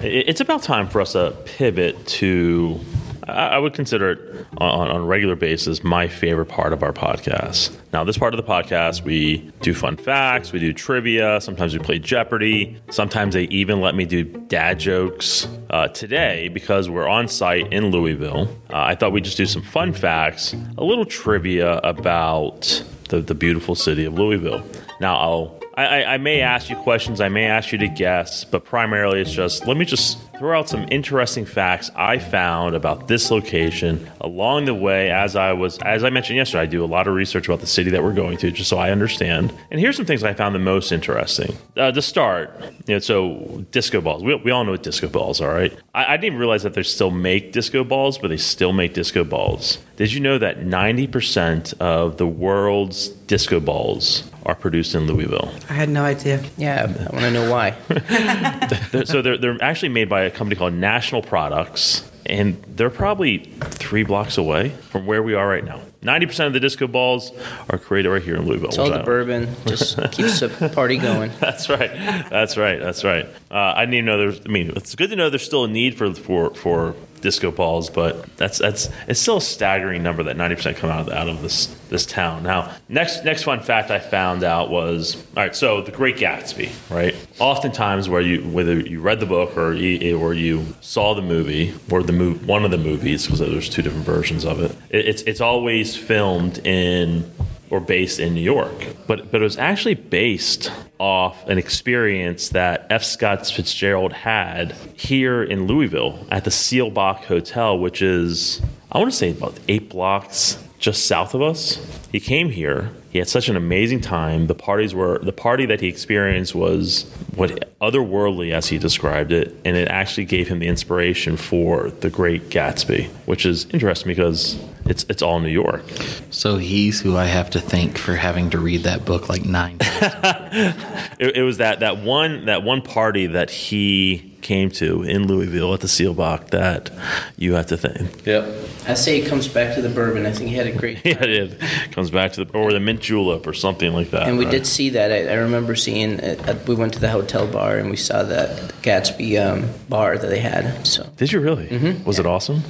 it's 0.00 0.40
about 0.40 0.62
time 0.62 0.88
for 0.88 1.00
us 1.00 1.12
to 1.12 1.36
pivot 1.44 2.06
to. 2.06 2.80
I 3.28 3.58
would 3.58 3.74
consider 3.74 4.12
it 4.12 4.46
on, 4.58 4.88
on 4.88 5.00
a 5.00 5.04
regular 5.04 5.34
basis 5.34 5.82
my 5.82 6.06
favorite 6.06 6.46
part 6.46 6.72
of 6.72 6.84
our 6.84 6.92
podcast. 6.92 7.76
Now, 7.92 8.04
this 8.04 8.16
part 8.16 8.32
of 8.32 8.36
the 8.36 8.48
podcast, 8.48 9.02
we 9.02 9.50
do 9.62 9.74
fun 9.74 9.96
facts, 9.96 10.52
we 10.52 10.60
do 10.60 10.72
trivia, 10.72 11.40
sometimes 11.40 11.72
we 11.72 11.80
play 11.80 11.98
Jeopardy, 11.98 12.80
sometimes 12.90 13.34
they 13.34 13.44
even 13.44 13.80
let 13.80 13.96
me 13.96 14.04
do 14.04 14.22
dad 14.22 14.78
jokes. 14.78 15.48
Uh, 15.70 15.88
today, 15.88 16.46
because 16.46 16.88
we're 16.88 17.08
on 17.08 17.26
site 17.26 17.72
in 17.72 17.90
Louisville, 17.90 18.48
uh, 18.70 18.76
I 18.76 18.94
thought 18.94 19.10
we'd 19.10 19.24
just 19.24 19.36
do 19.36 19.46
some 19.46 19.62
fun 19.62 19.92
facts, 19.92 20.54
a 20.78 20.84
little 20.84 21.04
trivia 21.04 21.78
about 21.78 22.84
the, 23.08 23.20
the 23.20 23.34
beautiful 23.34 23.74
city 23.74 24.04
of 24.04 24.14
Louisville. 24.14 24.64
Now, 25.00 25.16
I'll 25.16 25.60
I, 25.76 26.04
I, 26.04 26.16
may 26.16 26.40
ask 26.40 26.70
you 26.70 26.76
questions, 26.76 27.20
I 27.20 27.28
may 27.28 27.44
ask 27.44 27.70
you 27.70 27.76
to 27.78 27.88
guess, 27.88 28.44
but 28.44 28.64
primarily 28.64 29.20
it's 29.20 29.30
just 29.30 29.66
let 29.66 29.76
me 29.76 29.84
just 29.84 30.18
throw 30.38 30.58
out 30.58 30.70
some 30.70 30.86
interesting 30.90 31.44
facts 31.44 31.90
I 31.94 32.18
found 32.18 32.74
about 32.74 33.08
this 33.08 33.30
location 33.30 34.10
along 34.22 34.64
the 34.64 34.74
way 34.74 35.10
as 35.10 35.36
I 35.36 35.52
was 35.52 35.76
as 35.78 36.02
I 36.02 36.08
mentioned 36.08 36.38
yesterday, 36.38 36.62
I 36.62 36.66
do 36.66 36.82
a 36.82 36.86
lot 36.86 37.06
of 37.06 37.14
research 37.14 37.46
about 37.46 37.60
the 37.60 37.66
city 37.66 37.90
that 37.90 38.02
we're 38.02 38.14
going 38.14 38.38
to 38.38 38.50
just 38.50 38.70
so 38.70 38.78
I 38.78 38.90
understand. 38.90 39.52
And 39.70 39.78
here's 39.78 39.96
some 39.96 40.06
things 40.06 40.24
I 40.24 40.32
found 40.32 40.54
the 40.54 40.60
most 40.60 40.92
interesting. 40.92 41.54
Uh, 41.76 41.92
to 41.92 42.00
start, 42.00 42.58
you 42.86 42.94
know, 42.94 42.98
so 42.98 43.66
disco 43.70 44.00
balls. 44.00 44.24
We, 44.24 44.34
we 44.36 44.50
all 44.50 44.64
know 44.64 44.70
what 44.70 44.82
disco 44.82 45.08
balls 45.08 45.42
are, 45.42 45.52
right? 45.52 45.78
I, 45.94 46.14
I 46.14 46.16
didn't 46.16 46.24
even 46.24 46.38
realize 46.38 46.62
that 46.62 46.72
they 46.72 46.84
still 46.84 47.10
make 47.10 47.52
disco 47.52 47.84
balls, 47.84 48.16
but 48.16 48.28
they 48.28 48.38
still 48.38 48.72
make 48.72 48.94
disco 48.94 49.24
balls. 49.24 49.78
Did 49.96 50.10
you 50.10 50.20
know 50.20 50.38
that 50.38 50.60
90% 50.60 51.74
of 51.80 52.16
the 52.16 52.26
world's 52.26 53.08
disco 53.08 53.60
balls 53.60 54.30
are 54.46 54.54
produced 54.54 54.94
in 54.94 55.06
Louisville? 55.06 55.52
I 55.68 55.74
had 55.74 55.88
no 55.90 56.02
idea. 56.04 56.42
Yeah, 56.56 56.84
I 56.86 57.12
want 57.12 57.24
to 57.24 57.30
know 57.30 57.50
why. 57.50 57.70
They're- 58.92 59.04
so 59.04 59.20
they're, 59.20 59.36
they're 59.38 59.58
actually 59.62 59.90
made 59.90 60.08
by 60.08 60.22
a 60.22 60.30
company 60.30 60.56
called 60.56 60.72
National 60.74 61.20
Products, 61.20 62.08
and 62.24 62.62
they're 62.68 62.90
probably 62.90 63.38
three 63.60 64.04
blocks 64.04 64.38
away 64.38 64.70
from 64.70 65.04
where 65.06 65.22
we 65.22 65.34
are 65.34 65.46
right 65.46 65.64
now. 65.64 65.80
90% 66.02 66.46
of 66.46 66.52
the 66.52 66.60
disco 66.60 66.86
balls 66.86 67.32
are 67.68 67.78
created 67.78 68.08
right 68.08 68.22
here 68.22 68.36
in 68.36 68.46
Louisville. 68.46 68.68
It's 68.68 68.78
all 68.78 68.90
the 68.90 69.00
bourbon 69.00 69.48
just 69.66 69.96
keeps 70.12 70.38
the 70.40 70.70
party 70.72 70.96
going. 70.98 71.32
That's 71.40 71.68
right. 71.68 71.90
That's 72.30 72.56
right. 72.56 72.78
That's 72.78 73.02
right. 73.02 73.26
Uh, 73.50 73.54
I 73.76 73.80
didn't 73.82 73.94
even 73.94 74.04
know 74.06 74.18
there's. 74.18 74.40
I 74.46 74.48
mean, 74.48 74.70
it's 74.76 74.94
good 74.94 75.10
to 75.10 75.16
know 75.16 75.30
there's 75.30 75.44
still 75.44 75.64
a 75.64 75.68
need 75.68 75.96
for 75.98 76.14
for 76.14 76.54
for 76.54 76.94
disco 77.20 77.50
balls, 77.50 77.90
but 77.90 78.24
that's 78.36 78.58
that's 78.58 78.88
it's 79.06 79.20
still 79.20 79.38
a 79.38 79.40
staggering 79.40 80.02
number 80.02 80.22
that 80.24 80.36
90% 80.36 80.76
come 80.76 80.90
out 80.90 81.08
of 81.08 81.12
out 81.12 81.28
of 81.28 81.42
this 81.42 81.66
this 81.88 82.06
town. 82.06 82.42
Now, 82.42 82.74
next 82.88 83.24
next 83.24 83.44
fun 83.44 83.60
fact 83.60 83.90
I 83.90 83.98
found 83.98 84.42
out 84.42 84.70
was 84.70 85.16
all 85.36 85.44
right. 85.44 85.54
So 85.54 85.82
the 85.82 85.92
Great 85.92 86.16
Gatsby, 86.16 86.70
right? 86.90 87.14
Oftentimes, 87.38 88.08
where 88.08 88.20
you 88.20 88.42
whether 88.42 88.78
you 88.78 89.00
read 89.00 89.20
the 89.20 89.26
book 89.26 89.56
or 89.56 89.72
you, 89.74 90.18
or 90.18 90.34
you 90.34 90.66
saw 90.80 91.14
the 91.14 91.22
movie 91.22 91.74
or 91.90 92.02
the 92.02 92.12
move 92.12 92.46
one 92.46 92.64
of 92.64 92.70
the 92.70 92.78
movies 92.78 93.24
because 93.24 93.40
there's 93.40 93.68
two 93.68 93.82
different 93.82 94.04
versions 94.04 94.44
of 94.44 94.60
it. 94.60 94.72
it 94.90 95.06
it's 95.06 95.22
it's 95.22 95.40
always 95.40 95.96
filmed 95.96 96.58
in 96.66 97.30
or 97.70 97.80
based 97.80 98.20
in 98.20 98.34
New 98.34 98.40
York. 98.40 98.74
But 99.06 99.30
but 99.30 99.40
it 99.40 99.44
was 99.44 99.58
actually 99.58 99.94
based 99.94 100.70
off 100.98 101.46
an 101.48 101.58
experience 101.58 102.50
that 102.50 102.86
F. 102.90 103.04
Scott 103.04 103.46
Fitzgerald 103.46 104.12
had 104.12 104.72
here 104.94 105.42
in 105.42 105.66
Louisville 105.66 106.26
at 106.30 106.44
the 106.44 106.50
Seelbach 106.50 107.24
Hotel, 107.24 107.78
which 107.78 108.02
is 108.02 108.60
I 108.90 108.98
want 108.98 109.10
to 109.10 109.16
say 109.16 109.30
about 109.30 109.58
eight 109.68 109.88
blocks 109.88 110.62
just 110.78 111.06
south 111.06 111.34
of 111.34 111.42
us. 111.42 111.76
He 112.12 112.20
came 112.20 112.50
here. 112.50 112.90
He 113.10 113.18
had 113.18 113.28
such 113.28 113.48
an 113.48 113.56
amazing 113.56 114.02
time. 114.02 114.46
The 114.46 114.54
parties 114.54 114.94
were 114.94 115.18
the 115.18 115.32
party 115.32 115.66
that 115.66 115.80
he 115.80 115.88
experienced 115.88 116.54
was 116.54 117.10
what 117.34 117.74
otherworldly 117.80 118.52
as 118.52 118.68
he 118.68 118.78
described 118.78 119.32
it, 119.32 119.54
and 119.64 119.76
it 119.76 119.88
actually 119.88 120.26
gave 120.26 120.48
him 120.48 120.58
the 120.58 120.66
inspiration 120.66 121.36
for 121.36 121.90
The 121.90 122.10
Great 122.10 122.50
Gatsby, 122.50 123.08
which 123.26 123.46
is 123.46 123.66
interesting 123.70 124.08
because 124.08 124.62
it's 124.84 125.04
it's 125.08 125.22
all 125.22 125.40
New 125.40 125.48
York. 125.48 125.82
So 126.30 126.56
he's 126.58 127.00
who 127.00 127.16
I 127.16 127.24
have 127.24 127.50
to 127.50 127.60
thank 127.60 127.96
for 127.96 128.14
having 128.14 128.50
to 128.50 128.58
read 128.58 128.82
that 128.82 129.04
book 129.04 129.28
like 129.28 129.44
nine 129.44 129.78
times. 129.78 130.74
It, 131.18 131.36
it 131.36 131.42
was 131.42 131.58
that 131.58 131.80
that 131.80 131.98
one 131.98 132.46
that 132.46 132.62
one 132.62 132.82
party 132.82 133.26
that 133.28 133.48
he 133.48 134.35
came 134.46 134.70
to 134.70 135.02
in 135.02 135.26
Louisville 135.26 135.74
at 135.74 135.80
the 135.80 135.88
Seelbach 135.88 136.50
that 136.50 136.90
you 137.36 137.54
have 137.54 137.66
to 137.66 137.76
thank. 137.76 138.24
yep. 138.24 138.46
I 138.86 138.94
say 138.94 139.20
it 139.20 139.26
comes 139.26 139.48
back 139.48 139.74
to 139.74 139.82
the 139.82 139.88
bourbon. 139.88 140.24
I 140.24 140.30
think 140.30 140.50
he 140.50 140.54
had 140.54 140.68
a 140.68 140.72
great 140.72 140.98
Yeah, 141.04 141.20
it 141.20 141.30
is. 141.30 141.90
comes 141.90 142.12
back 142.12 142.32
to 142.34 142.44
the 142.44 142.52
or 142.56 142.72
the 142.72 142.78
mint 142.78 143.00
julep 143.00 143.44
or 143.48 143.52
something 143.52 143.92
like 143.92 144.10
that. 144.10 144.28
And 144.28 144.38
we 144.38 144.44
right? 144.44 144.52
did 144.52 144.66
see 144.66 144.90
that. 144.90 145.10
I, 145.10 145.32
I 145.32 145.34
remember 145.34 145.74
seeing. 145.74 146.20
It, 146.20 146.48
uh, 146.48 146.54
we 146.68 146.76
went 146.76 146.94
to 146.94 147.00
the 147.00 147.10
hotel 147.10 147.48
bar 147.48 147.76
and 147.76 147.90
we 147.90 147.96
saw 147.96 148.22
that 148.22 148.72
Gatsby 148.82 149.44
um, 149.44 149.68
bar 149.88 150.16
that 150.16 150.28
they 150.28 150.38
had. 150.38 150.86
So 150.86 151.10
Did 151.16 151.32
you 151.32 151.40
really? 151.40 151.66
Mm-hmm. 151.66 152.04
Was 152.04 152.20
it 152.20 152.26
awesome? 152.26 152.62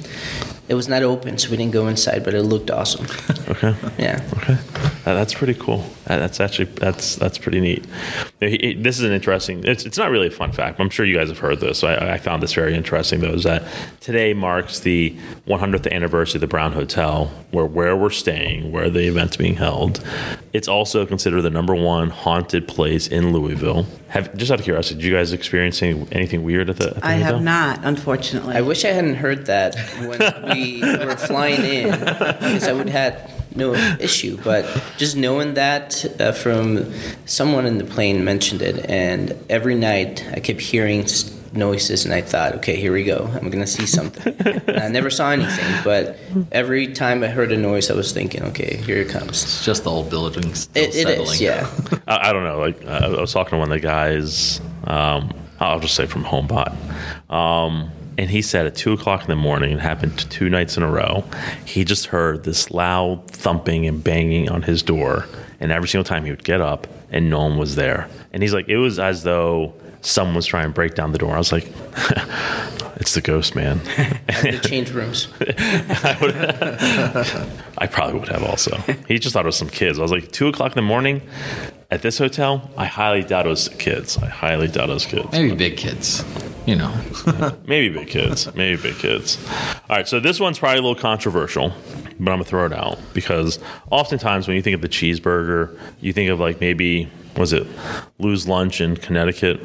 It 0.67 0.73
was 0.75 0.87
not 0.87 1.03
open, 1.03 1.37
so 1.37 1.49
we 1.49 1.57
didn't 1.57 1.71
go 1.73 1.87
inside, 1.87 2.23
but 2.23 2.33
it 2.33 2.43
looked 2.43 2.69
awesome. 2.71 3.05
Okay. 3.47 3.73
Yeah. 3.97 4.21
Okay, 4.39 4.57
Uh, 5.05 5.13
that's 5.13 5.33
pretty 5.33 5.53
cool. 5.53 5.85
Uh, 6.05 6.17
that's 6.19 6.41
actually 6.41 6.65
that's 6.65 7.15
that's 7.15 7.37
pretty 7.37 7.61
neat. 7.61 7.85
It- 8.41 8.61
it- 8.63 8.83
this 8.83 8.99
is 8.99 9.05
an 9.05 9.13
interesting. 9.13 9.63
It's, 9.63 9.85
it's 9.85 9.97
not 9.97 10.11
really 10.11 10.27
a 10.27 10.31
fun 10.31 10.51
fact. 10.51 10.77
but 10.77 10.83
I'm 10.83 10.89
sure 10.89 11.05
you 11.05 11.15
guys 11.15 11.29
have 11.29 11.39
heard 11.39 11.61
this. 11.61 11.79
So 11.79 11.87
I, 11.87 12.15
I 12.15 12.17
found 12.17 12.43
this 12.43 12.53
very 12.53 12.75
interesting. 12.75 13.21
Though 13.21 13.33
is 13.33 13.43
that 13.43 13.63
today 14.01 14.33
marks 14.33 14.81
the 14.81 15.15
100th 15.47 15.89
anniversary 15.89 16.39
of 16.39 16.41
the 16.41 16.47
Brown 16.47 16.73
Hotel, 16.73 17.31
where 17.51 17.65
where 17.65 17.95
we're 17.95 18.09
staying, 18.09 18.69
where 18.73 18.89
the 18.89 19.07
event's 19.07 19.37
being 19.37 19.55
held. 19.55 20.03
It's 20.51 20.67
also 20.67 21.05
considered 21.05 21.41
the 21.43 21.49
number 21.51 21.73
one 21.73 22.09
haunted 22.09 22.67
place 22.67 23.07
in 23.07 23.31
Louisville. 23.31 23.85
Have 24.09 24.35
just 24.35 24.51
out 24.51 24.59
of 24.59 24.65
curiosity, 24.65 24.95
did 24.99 25.05
you 25.07 25.13
guys 25.15 25.31
experience 25.31 25.81
any, 25.81 26.05
anything 26.11 26.43
weird 26.43 26.69
at 26.69 26.77
the? 26.77 26.89
At 26.89 26.95
the 26.95 27.05
I 27.07 27.11
have 27.13 27.41
not, 27.41 27.79
unfortunately. 27.83 28.55
I 28.55 28.61
wish 28.61 28.83
I 28.83 28.89
hadn't 28.89 29.15
heard 29.15 29.45
that 29.45 29.75
when 30.05 30.21
we 30.57 31.05
were 31.05 31.15
flying 31.15 31.63
in, 31.63 31.89
because 31.91 32.67
I 32.67 32.73
would 32.73 32.89
have 32.89 33.13
had 33.13 33.31
no 33.55 33.73
issue. 33.99 34.37
But 34.43 34.63
just 34.97 35.15
knowing 35.15 35.53
that 35.55 36.05
uh, 36.19 36.31
from 36.31 36.91
someone 37.25 37.65
in 37.65 37.77
the 37.77 37.83
plane 37.85 38.23
mentioned 38.23 38.61
it, 38.61 38.89
and 38.89 39.35
every 39.49 39.75
night 39.75 40.25
I 40.35 40.39
kept 40.39 40.61
hearing 40.61 41.05
noises, 41.53 42.05
and 42.05 42.13
I 42.13 42.21
thought, 42.21 42.53
okay, 42.55 42.75
here 42.75 42.93
we 42.93 43.03
go. 43.03 43.29
I'm 43.33 43.49
gonna 43.49 43.65
see 43.67 43.85
something. 43.87 44.35
and 44.67 44.79
I 44.79 44.89
never 44.89 45.09
saw 45.09 45.31
anything, 45.31 45.83
but 45.83 46.17
every 46.51 46.87
time 46.93 47.23
I 47.23 47.27
heard 47.27 47.51
a 47.51 47.57
noise, 47.57 47.89
I 47.89 47.95
was 47.95 48.11
thinking, 48.11 48.43
okay, 48.51 48.77
here 48.77 48.97
it 48.97 49.09
comes. 49.09 49.43
It's 49.43 49.65
just 49.65 49.83
the 49.83 49.89
old 49.89 50.09
building 50.09 50.53
still 50.53 50.83
It, 50.83 50.89
it 50.89 51.07
settling. 51.07 51.21
is, 51.21 51.41
yeah. 51.41 51.67
I, 52.07 52.29
I 52.29 52.33
don't 52.33 52.43
know. 52.43 52.59
Like 52.59 52.85
I, 52.85 52.97
I 53.07 53.21
was 53.21 53.33
talking 53.33 53.51
to 53.51 53.57
one 53.57 53.71
of 53.71 53.75
the 53.81 53.87
guys. 53.87 54.61
Um, 54.83 55.33
I'll 55.59 55.79
just 55.79 55.95
say 55.95 56.05
from 56.05 56.23
HomeBot, 56.23 56.71
um, 57.31 57.89
and 58.17 58.29
he 58.29 58.41
said 58.41 58.65
at 58.65 58.75
two 58.75 58.93
o'clock 58.93 59.21
in 59.21 59.27
the 59.27 59.35
morning, 59.35 59.71
it 59.71 59.79
happened 59.79 60.17
two 60.29 60.49
nights 60.49 60.77
in 60.77 60.83
a 60.83 60.89
row. 60.89 61.23
He 61.65 61.83
just 61.83 62.07
heard 62.07 62.43
this 62.43 62.71
loud 62.71 63.29
thumping 63.29 63.85
and 63.85 64.03
banging 64.03 64.49
on 64.49 64.63
his 64.63 64.81
door, 64.81 65.25
and 65.59 65.71
every 65.71 65.87
single 65.87 66.03
time 66.03 66.25
he 66.25 66.31
would 66.31 66.43
get 66.43 66.61
up, 66.61 66.87
and 67.11 67.29
no 67.29 67.39
one 67.39 67.57
was 67.57 67.75
there. 67.75 68.09
And 68.33 68.41
he's 68.41 68.53
like, 68.53 68.67
it 68.67 68.77
was 68.77 68.99
as 68.99 69.23
though 69.23 69.73
someone 70.01 70.35
was 70.35 70.45
trying 70.45 70.67
to 70.67 70.73
break 70.73 70.95
down 70.95 71.11
the 71.11 71.17
door. 71.17 71.33
I 71.35 71.37
was 71.37 71.51
like, 71.51 71.65
it's 72.97 73.13
the 73.13 73.21
ghost 73.21 73.55
man. 73.55 73.81
Change 74.63 74.91
rooms. 74.91 75.27
I, 75.41 76.17
would, 76.21 76.35
I 77.77 77.87
probably 77.87 78.19
would 78.19 78.29
have 78.29 78.43
also. 78.43 78.77
He 79.07 79.19
just 79.19 79.33
thought 79.33 79.45
it 79.45 79.47
was 79.47 79.57
some 79.57 79.69
kids. 79.69 79.99
I 79.99 80.01
was 80.01 80.11
like, 80.11 80.31
two 80.31 80.47
o'clock 80.47 80.71
in 80.71 80.75
the 80.75 80.81
morning 80.81 81.21
at 81.89 82.01
this 82.01 82.17
hotel. 82.17 82.69
I 82.77 82.85
highly 82.85 83.23
doubt 83.23 83.45
it 83.45 83.49
was 83.49 83.69
kids. 83.69 84.17
I 84.17 84.27
highly 84.27 84.67
doubt 84.67 84.89
it 84.89 84.93
was 84.93 85.05
kids. 85.05 85.31
Maybe 85.31 85.55
big 85.55 85.77
kids, 85.77 86.23
you 86.65 86.75
know. 86.75 86.93
Maybe 87.65 87.89
big 87.93 88.07
kids. 88.09 88.53
Maybe 88.55 88.81
big 88.81 88.95
kids. 88.95 89.37
All 89.89 89.95
right, 89.95 90.07
so 90.07 90.19
this 90.19 90.39
one's 90.39 90.59
probably 90.59 90.79
a 90.79 90.81
little 90.81 90.95
controversial, 90.95 91.69
but 91.69 92.09
I'm 92.11 92.25
gonna 92.25 92.43
throw 92.43 92.65
it 92.65 92.73
out 92.73 92.99
because 93.13 93.59
oftentimes 93.91 94.47
when 94.47 94.55
you 94.55 94.61
think 94.61 94.75
of 94.75 94.81
the 94.81 94.89
cheeseburger, 94.89 95.77
you 96.01 96.13
think 96.13 96.29
of 96.29 96.39
like 96.39 96.59
maybe 96.59 97.09
was 97.35 97.53
it 97.53 97.67
Lou's 98.17 98.47
Lunch 98.47 98.81
in 98.81 98.97
Connecticut, 98.97 99.61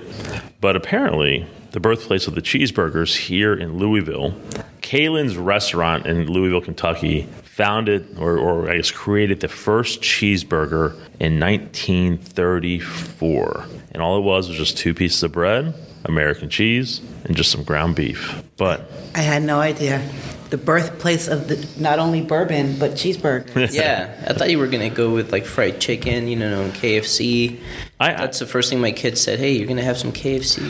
but 0.62 0.76
apparently 0.76 1.44
the 1.72 1.80
birthplace 1.80 2.26
of 2.26 2.34
the 2.34 2.40
cheeseburgers 2.40 3.14
here 3.16 3.52
in 3.52 3.76
Louisville, 3.76 4.34
Kaelin's 4.80 5.36
restaurant 5.36 6.06
in 6.06 6.26
Louisville, 6.28 6.62
Kentucky, 6.62 7.28
founded 7.42 8.16
or, 8.18 8.38
or 8.38 8.70
I 8.70 8.76
guess 8.76 8.90
created 8.90 9.40
the 9.40 9.48
first 9.48 10.00
cheeseburger 10.00 10.94
in 11.20 11.38
1934, 11.40 13.66
and 13.90 14.02
all 14.02 14.16
it 14.16 14.22
was 14.22 14.48
was 14.48 14.56
just 14.56 14.78
two 14.78 14.94
pieces 14.94 15.22
of 15.22 15.32
bread. 15.32 15.74
American 16.04 16.48
cheese 16.48 17.00
and 17.24 17.36
just 17.36 17.52
some 17.52 17.62
ground 17.62 17.94
beef. 17.94 18.42
But 18.56 18.90
I 19.14 19.20
had 19.20 19.44
no 19.44 19.60
idea. 19.60 20.02
The 20.52 20.58
birthplace 20.58 21.28
of 21.28 21.48
the 21.48 21.66
not 21.80 21.98
only 21.98 22.20
bourbon 22.20 22.78
but 22.78 22.90
cheeseburger. 22.92 23.72
Yeah, 23.72 24.14
I 24.28 24.34
thought 24.34 24.50
you 24.50 24.58
were 24.58 24.66
gonna 24.66 24.90
go 24.90 25.14
with 25.14 25.32
like 25.32 25.46
fried 25.46 25.80
chicken, 25.80 26.28
you 26.28 26.36
know, 26.36 26.68
KFC. 26.74 27.58
I- 27.98 28.12
That's 28.12 28.38
the 28.38 28.44
first 28.46 28.68
thing 28.68 28.78
my 28.78 28.92
kids 28.92 29.18
said. 29.22 29.38
Hey, 29.38 29.52
you're 29.52 29.66
gonna 29.66 29.80
have 29.82 29.96
some 29.96 30.12
KFC. 30.12 30.60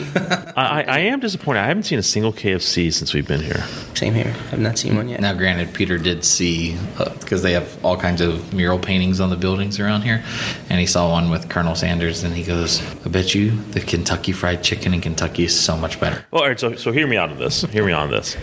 I, 0.55 0.83
I, 0.83 0.83
I 0.83 0.99
am 0.99 1.19
disappointed. 1.19 1.59
I 1.59 1.65
haven't 1.65 1.83
seen 1.83 1.99
a 1.99 2.03
single 2.03 2.31
KFC 2.31 2.93
since 2.93 3.13
we've 3.13 3.27
been 3.27 3.41
here. 3.41 3.61
Same 3.93 4.13
here. 4.13 4.33
I've 4.53 4.59
not 4.61 4.77
seen 4.77 4.95
one 4.95 5.09
yet. 5.09 5.19
Now, 5.19 5.33
granted, 5.33 5.73
Peter 5.73 5.97
did 5.97 6.23
see 6.23 6.77
uh, 6.97 7.09
because 7.19 7.41
they 7.43 7.51
have 7.51 7.83
all 7.83 7.97
kinds 7.97 8.21
of 8.21 8.53
mural 8.53 8.79
paintings 8.79 9.19
on 9.19 9.31
the 9.31 9.35
buildings 9.35 9.81
around 9.81 10.03
here, 10.03 10.23
and 10.69 10.79
he 10.79 10.85
saw 10.85 11.11
one 11.11 11.29
with 11.29 11.49
Colonel 11.49 11.75
Sanders, 11.75 12.23
and 12.23 12.33
he 12.33 12.43
goes, 12.43 12.81
"I 13.05 13.09
bet 13.09 13.35
you 13.35 13.51
the 13.71 13.81
Kentucky 13.81 14.31
Fried 14.31 14.63
Chicken 14.63 14.93
in 14.93 15.01
Kentucky 15.01 15.43
is 15.43 15.59
so 15.59 15.75
much 15.75 15.99
better." 15.99 16.23
Well, 16.31 16.43
all 16.43 16.47
right. 16.47 16.57
So, 16.59 16.75
so 16.77 16.93
hear 16.93 17.05
me 17.05 17.17
out 17.17 17.31
on 17.31 17.37
this. 17.37 17.63
Hear 17.63 17.85
me 17.85 17.91
on 17.91 18.09
this. 18.11 18.37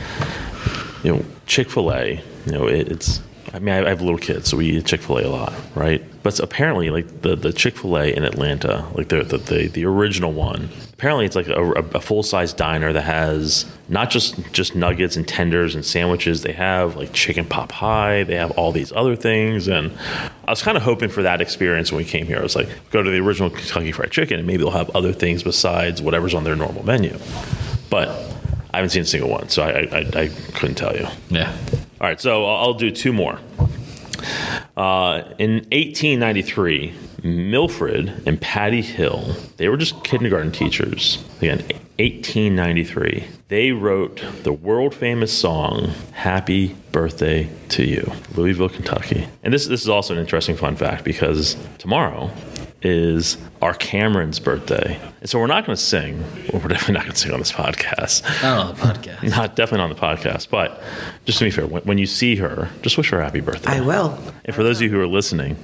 You 1.02 1.16
know, 1.16 1.24
Chick 1.46 1.70
Fil 1.70 1.92
A. 1.92 2.22
You 2.46 2.52
know, 2.52 2.66
it, 2.66 2.90
it's. 2.90 3.20
I 3.52 3.58
mean, 3.58 3.74
I, 3.74 3.84
I 3.84 3.88
have 3.88 4.00
little 4.00 4.18
kids, 4.18 4.48
so 4.48 4.58
we 4.58 4.66
eat 4.66 4.86
Chick 4.86 5.02
Fil 5.02 5.18
A 5.18 5.26
a 5.26 5.28
lot, 5.28 5.52
right? 5.74 6.04
But 6.22 6.38
apparently, 6.38 6.90
like 6.90 7.22
the, 7.22 7.34
the 7.34 7.52
Chick 7.52 7.76
Fil 7.76 7.96
A 7.96 8.14
in 8.14 8.24
Atlanta, 8.24 8.86
like 8.94 9.08
the, 9.08 9.22
the 9.24 9.38
the 9.38 9.66
the 9.68 9.84
original 9.86 10.32
one. 10.32 10.68
Apparently, 10.92 11.24
it's 11.24 11.34
like 11.34 11.48
a, 11.48 11.62
a 11.94 12.00
full 12.00 12.22
size 12.22 12.52
diner 12.52 12.92
that 12.92 13.02
has 13.02 13.64
not 13.88 14.10
just 14.10 14.52
just 14.52 14.76
nuggets 14.76 15.16
and 15.16 15.26
tenders 15.26 15.74
and 15.74 15.84
sandwiches. 15.84 16.42
They 16.42 16.52
have 16.52 16.96
like 16.96 17.12
chicken 17.14 17.46
pot 17.46 17.70
pie. 17.70 18.22
They 18.22 18.36
have 18.36 18.50
all 18.52 18.70
these 18.70 18.92
other 18.92 19.16
things, 19.16 19.66
and 19.66 19.92
I 20.46 20.50
was 20.50 20.62
kind 20.62 20.76
of 20.76 20.82
hoping 20.82 21.08
for 21.08 21.22
that 21.22 21.40
experience 21.40 21.90
when 21.90 21.96
we 21.98 22.04
came 22.04 22.26
here. 22.26 22.38
I 22.38 22.42
was 22.42 22.54
like, 22.54 22.68
go 22.90 23.02
to 23.02 23.10
the 23.10 23.18
original 23.18 23.48
Kentucky 23.48 23.92
Fried 23.92 24.10
Chicken, 24.10 24.38
and 24.38 24.46
maybe 24.46 24.62
they'll 24.62 24.72
have 24.72 24.90
other 24.90 25.14
things 25.14 25.42
besides 25.42 26.02
whatever's 26.02 26.34
on 26.34 26.44
their 26.44 26.56
normal 26.56 26.84
menu. 26.84 27.18
But 27.88 28.08
I 28.72 28.76
haven't 28.76 28.90
seen 28.90 29.02
a 29.02 29.06
single 29.06 29.30
one, 29.30 29.48
so 29.48 29.62
I, 29.62 29.88
I, 29.90 30.22
I 30.22 30.28
couldn't 30.54 30.76
tell 30.76 30.94
you. 30.94 31.06
Yeah, 31.28 31.56
All 32.00 32.06
right, 32.08 32.20
so 32.20 32.46
I'll 32.46 32.74
do 32.74 32.90
two 32.90 33.12
more. 33.12 33.38
Uh, 34.76 35.22
in 35.38 35.54
1893, 35.72 36.94
Mildred 37.22 38.22
and 38.26 38.40
Patty 38.40 38.82
Hill, 38.82 39.34
they 39.56 39.68
were 39.68 39.76
just 39.76 40.02
kindergarten 40.04 40.52
teachers. 40.52 41.22
Again, 41.38 41.58
1893, 41.98 43.26
they 43.48 43.72
wrote 43.72 44.24
the 44.42 44.52
world 44.52 44.94
famous 44.94 45.36
song 45.36 45.92
"Happy 46.12 46.76
Birthday 46.92 47.50
to 47.70 47.84
You," 47.84 48.12
Louisville, 48.34 48.68
Kentucky. 48.68 49.28
And 49.42 49.52
this 49.52 49.66
this 49.66 49.82
is 49.82 49.88
also 49.88 50.14
an 50.14 50.20
interesting 50.20 50.56
fun 50.56 50.76
fact 50.76 51.04
because 51.04 51.56
tomorrow 51.78 52.30
is 52.82 53.36
our 53.60 53.74
Cameron's 53.74 54.38
birthday. 54.38 54.98
And 55.20 55.28
so 55.28 55.38
we're 55.38 55.46
not 55.46 55.66
going 55.66 55.76
to 55.76 55.82
sing. 55.82 56.20
Well, 56.52 56.62
we're 56.62 56.68
definitely 56.68 56.94
not 56.94 57.02
going 57.02 57.12
to 57.12 57.18
sing 57.18 57.32
on 57.32 57.38
this 57.38 57.52
podcast. 57.52 58.22
Not 58.42 58.58
on 58.58 58.74
the 58.74 58.80
podcast. 58.80 59.22
Not 59.36 59.54
definitely 59.56 59.78
not 59.78 59.90
on 59.90 60.16
the 60.16 60.22
podcast. 60.22 60.48
But 60.50 60.82
just 61.26 61.38
to 61.38 61.44
be 61.44 61.50
fair, 61.50 61.66
when, 61.66 61.82
when 61.82 61.98
you 61.98 62.06
see 62.06 62.36
her, 62.36 62.70
just 62.82 62.96
wish 62.96 63.10
her 63.10 63.20
a 63.20 63.24
happy 63.24 63.40
birthday. 63.40 63.72
I 63.72 63.80
will. 63.80 64.18
And 64.44 64.54
for 64.54 64.62
those 64.62 64.78
of 64.78 64.82
you 64.82 64.90
who 64.90 65.00
are 65.00 65.06
listening, 65.06 65.56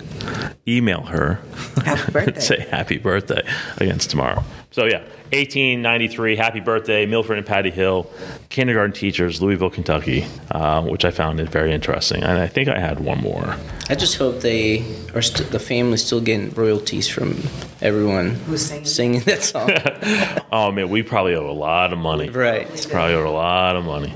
email 0.68 1.02
her. 1.02 1.40
Happy 1.84 2.12
birthday. 2.12 2.40
Say 2.40 2.60
happy 2.70 2.98
birthday 2.98 3.42
against 3.78 4.10
tomorrow. 4.10 4.44
So 4.76 4.84
yeah, 4.84 4.98
1893, 5.32 6.36
happy 6.36 6.60
birthday, 6.60 7.06
Mildred 7.06 7.38
and 7.38 7.46
Patty 7.46 7.70
Hill, 7.70 8.10
kindergarten 8.50 8.92
teachers, 8.92 9.40
Louisville, 9.40 9.70
Kentucky, 9.70 10.26
uh, 10.50 10.82
which 10.82 11.06
I 11.06 11.10
found 11.10 11.40
it 11.40 11.48
very 11.48 11.72
interesting. 11.72 12.22
And 12.22 12.36
I 12.38 12.46
think 12.46 12.68
I 12.68 12.78
had 12.78 13.00
one 13.00 13.22
more. 13.22 13.56
I 13.88 13.94
just 13.94 14.18
hope 14.18 14.40
they 14.40 14.84
are 15.14 15.22
st- 15.22 15.48
the 15.50 15.58
family's 15.58 16.04
still 16.04 16.20
getting 16.20 16.50
royalties 16.50 17.08
from 17.08 17.38
everyone 17.80 18.32
Who's 18.46 18.66
singing? 18.86 19.20
that 19.20 19.42
song. 19.42 19.70
Oh 20.52 20.70
man, 20.72 20.90
we 20.90 21.02
probably 21.02 21.34
owe 21.34 21.50
a 21.50 21.52
lot 21.52 21.94
of 21.94 21.98
money. 21.98 22.28
right. 22.28 22.68
It's 22.70 22.84
Probably 22.84 23.14
owe 23.14 23.26
a 23.26 23.30
lot 23.30 23.76
of 23.76 23.84
money. 23.86 24.12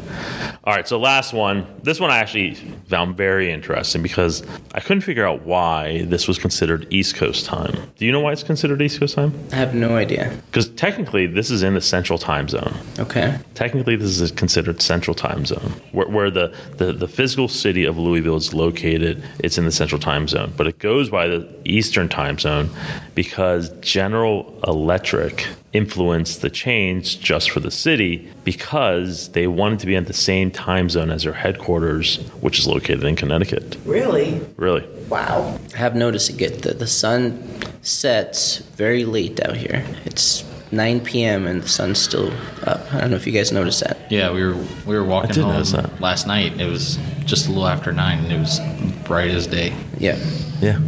All 0.63 0.75
right, 0.75 0.87
so 0.87 0.99
last 0.99 1.33
one. 1.33 1.67
This 1.83 1.99
one 1.99 2.11
I 2.11 2.19
actually 2.19 2.55
found 2.87 3.17
very 3.17 3.51
interesting 3.51 4.03
because 4.03 4.43
I 4.75 4.81
couldn't 4.81 5.01
figure 5.01 5.27
out 5.27 5.43
why 5.47 6.03
this 6.03 6.29
was 6.29 6.39
considered 6.39 6.87
East 6.91 7.15
Coast 7.15 7.47
time. 7.47 7.91
Do 7.97 8.05
you 8.05 8.13
know 8.13 8.21
why 8.21 8.33
it's 8.33 8.43
considered 8.43 8.83
East 8.83 9.01
Coast 9.01 9.15
time? 9.15 9.33
I 9.53 9.57
have 9.57 9.75
no 9.75 9.97
idea. 9.97 10.39
Because 10.47 10.69
technically, 10.69 11.27
this 11.27 11.51
is 11.51 11.63
in 11.63 11.73
the 11.73 11.81
Central 11.81 12.19
Time 12.19 12.47
Zone. 12.47 12.75
Okay. 12.99 13.39
Technically, 13.55 13.97
this 13.97 14.21
is 14.21 14.31
considered 14.33 14.83
Central 14.83 15.15
Time 15.15 15.47
Zone, 15.47 15.73
where, 15.93 16.09
where 16.09 16.31
the, 16.31 16.55
the, 16.77 16.93
the 16.93 17.09
physical 17.09 17.49
city 17.49 17.87
of 17.87 17.97
Louisville 17.97 18.37
is 18.37 18.53
located. 18.53 19.25
It's 19.39 19.57
in 19.57 19.65
the 19.65 19.73
Central 19.73 19.99
Time 19.99 20.29
Zone, 20.29 20.53
but 20.59 20.67
it 20.67 20.79
goes 20.79 21.09
by 21.09 21.27
the 21.27 21.49
Eastern 21.65 22.11
Time 22.11 22.39
Zone 22.39 22.69
because 23.15 23.71
General 23.81 24.61
Electric 24.67 25.47
influenced 25.73 26.43
the 26.43 26.51
change 26.51 27.21
just 27.21 27.51
for 27.51 27.61
the 27.61 27.71
city 27.71 28.29
because 28.45 29.29
they 29.31 29.47
wanted 29.47 29.79
to 29.79 29.87
be 29.87 29.95
at 29.97 30.07
the 30.07 30.13
same 30.13 30.51
time 30.51 30.89
zone 30.91 31.11
as 31.11 31.23
their 31.23 31.33
headquarters, 31.33 32.17
which 32.41 32.59
is 32.59 32.67
located 32.67 33.05
in 33.05 33.15
Connecticut. 33.17 33.77
Really? 33.85 34.41
Really? 34.57 34.87
Wow. 35.09 35.59
I 35.75 35.77
have 35.77 35.95
noticed 35.95 36.31
it 36.31 36.37
get 36.37 36.63
the, 36.63 36.75
the 36.75 36.87
sun 36.87 37.43
sets 37.83 38.59
very 38.59 39.05
late 39.05 39.41
out 39.45 39.57
here. 39.57 39.85
It's 40.05 40.45
9 40.73 41.01
p.m. 41.01 41.47
and 41.47 41.63
the 41.63 41.69
sun's 41.69 41.99
still 41.99 42.33
up. 42.65 42.93
I 42.93 43.01
don't 43.01 43.11
know 43.11 43.17
if 43.17 43.27
you 43.27 43.33
guys 43.33 43.53
noticed 43.53 43.81
that. 43.81 44.11
Yeah, 44.11 44.33
we 44.33 44.45
were 44.45 44.55
we 44.87 44.97
were 44.97 45.05
walking 45.05 45.43
home 45.43 45.65
last 46.01 46.27
night. 46.27 46.61
It 46.61 46.69
was 46.69 46.99
just 47.25 47.47
a 47.47 47.49
little 47.51 47.67
after 47.67 47.93
nine, 47.93 48.19
and 48.25 48.33
it 48.33 48.39
was 48.39 48.61
bright 49.05 49.31
as 49.31 49.47
day. 49.47 49.75
Yeah. 49.99 50.17
Yeah. 50.61 50.79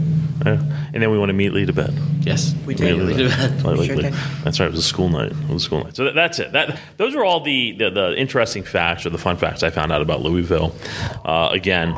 Yeah. 0.45 0.82
And 0.95 1.03
then 1.03 1.11
we 1.11 1.19
went 1.19 1.31
immediately 1.31 1.65
to 1.67 1.73
bed. 1.73 1.95
Yes, 2.21 2.55
We 2.67 2.75
did. 2.75 2.89
Immediately 2.89 3.15
We 3.15 3.23
to 3.23 3.29
did. 3.29 3.63
bed. 3.63 3.63
Sure 3.87 3.97
did. 3.97 4.13
That's 4.45 4.61
right. 4.61 4.67
It 4.67 4.73
was 4.73 4.81
a 4.81 4.83
school 4.83 5.09
night. 5.09 5.33
It 5.33 5.49
was 5.49 5.63
a 5.63 5.65
school 5.65 5.85
night. 5.85 5.97
So 5.97 6.05
that, 6.05 6.15
that's 6.15 6.39
it. 6.39 6.53
That 6.53 6.79
those 6.99 7.15
are 7.15 7.25
all 7.25 7.41
the, 7.41 7.73
the 7.73 7.91
the 7.91 8.15
interesting 8.19 8.63
facts 8.63 9.07
or 9.07 9.11
the 9.11 9.19
fun 9.19 9.37
facts 9.37 9.63
I 9.63 9.71
found 9.71 9.91
out 9.93 10.03
about 10.03 10.21
Louisville. 10.21 10.75
Uh, 11.25 11.49
again, 11.53 11.97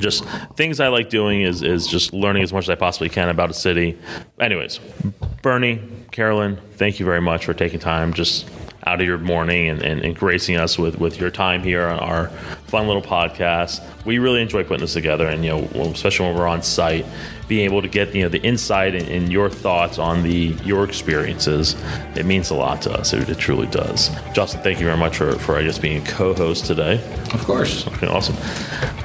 just 0.00 0.24
things 0.56 0.80
I 0.80 0.88
like 0.88 1.08
doing 1.08 1.42
is 1.42 1.62
is 1.62 1.86
just 1.86 2.12
learning 2.12 2.42
as 2.42 2.52
much 2.52 2.64
as 2.64 2.70
I 2.70 2.74
possibly 2.74 3.08
can 3.08 3.28
about 3.28 3.50
a 3.50 3.54
city. 3.54 3.98
Anyways, 4.38 4.80
Bernie, 5.42 5.80
Carolyn, 6.10 6.58
thank 6.74 7.00
you 7.00 7.06
very 7.06 7.20
much 7.20 7.46
for 7.46 7.54
taking 7.54 7.80
time 7.80 8.12
just 8.12 8.48
out 8.86 9.00
of 9.00 9.06
your 9.06 9.16
morning 9.16 9.70
and, 9.70 9.80
and, 9.82 10.02
and 10.04 10.14
gracing 10.14 10.56
us 10.56 10.76
with, 10.78 10.98
with 10.98 11.18
your 11.18 11.30
time 11.30 11.62
here 11.62 11.86
on 11.86 11.98
our 12.00 12.28
fun 12.66 12.86
little 12.86 13.00
podcast. 13.00 13.82
We 14.04 14.18
really 14.18 14.42
enjoy 14.42 14.62
putting 14.62 14.82
this 14.82 14.92
together, 14.92 15.26
and 15.26 15.42
you 15.42 15.50
know, 15.52 15.60
especially 15.90 16.26
when 16.26 16.36
we're 16.36 16.46
on 16.46 16.62
site, 16.62 17.06
being 17.48 17.64
able 17.64 17.82
to 17.82 17.88
get 17.88 18.14
you 18.14 18.22
know 18.22 18.28
the 18.28 18.42
insight 18.42 18.94
and, 18.94 19.08
and 19.08 19.32
your 19.32 19.50
thoughts 19.50 19.98
on 19.98 20.22
the 20.22 20.56
your 20.64 20.84
experiences. 20.84 21.76
It 22.14 22.26
means 22.26 22.50
a 22.50 22.54
lot 22.54 22.82
to 22.82 22.92
us. 22.92 23.12
It, 23.12 23.28
it 23.28 23.38
truly 23.38 23.66
does. 23.66 24.10
Justin, 24.32 24.62
thank 24.62 24.78
you 24.80 24.86
very 24.86 24.96
much 24.98 25.16
for, 25.16 25.38
for 25.38 25.56
I 25.56 25.62
guess 25.62 25.78
being 25.78 26.02
a 26.02 26.06
co-host 26.06 26.66
today. 26.66 26.94
Of 27.32 27.44
course. 27.44 27.86
Okay, 27.88 28.06
awesome. 28.06 28.36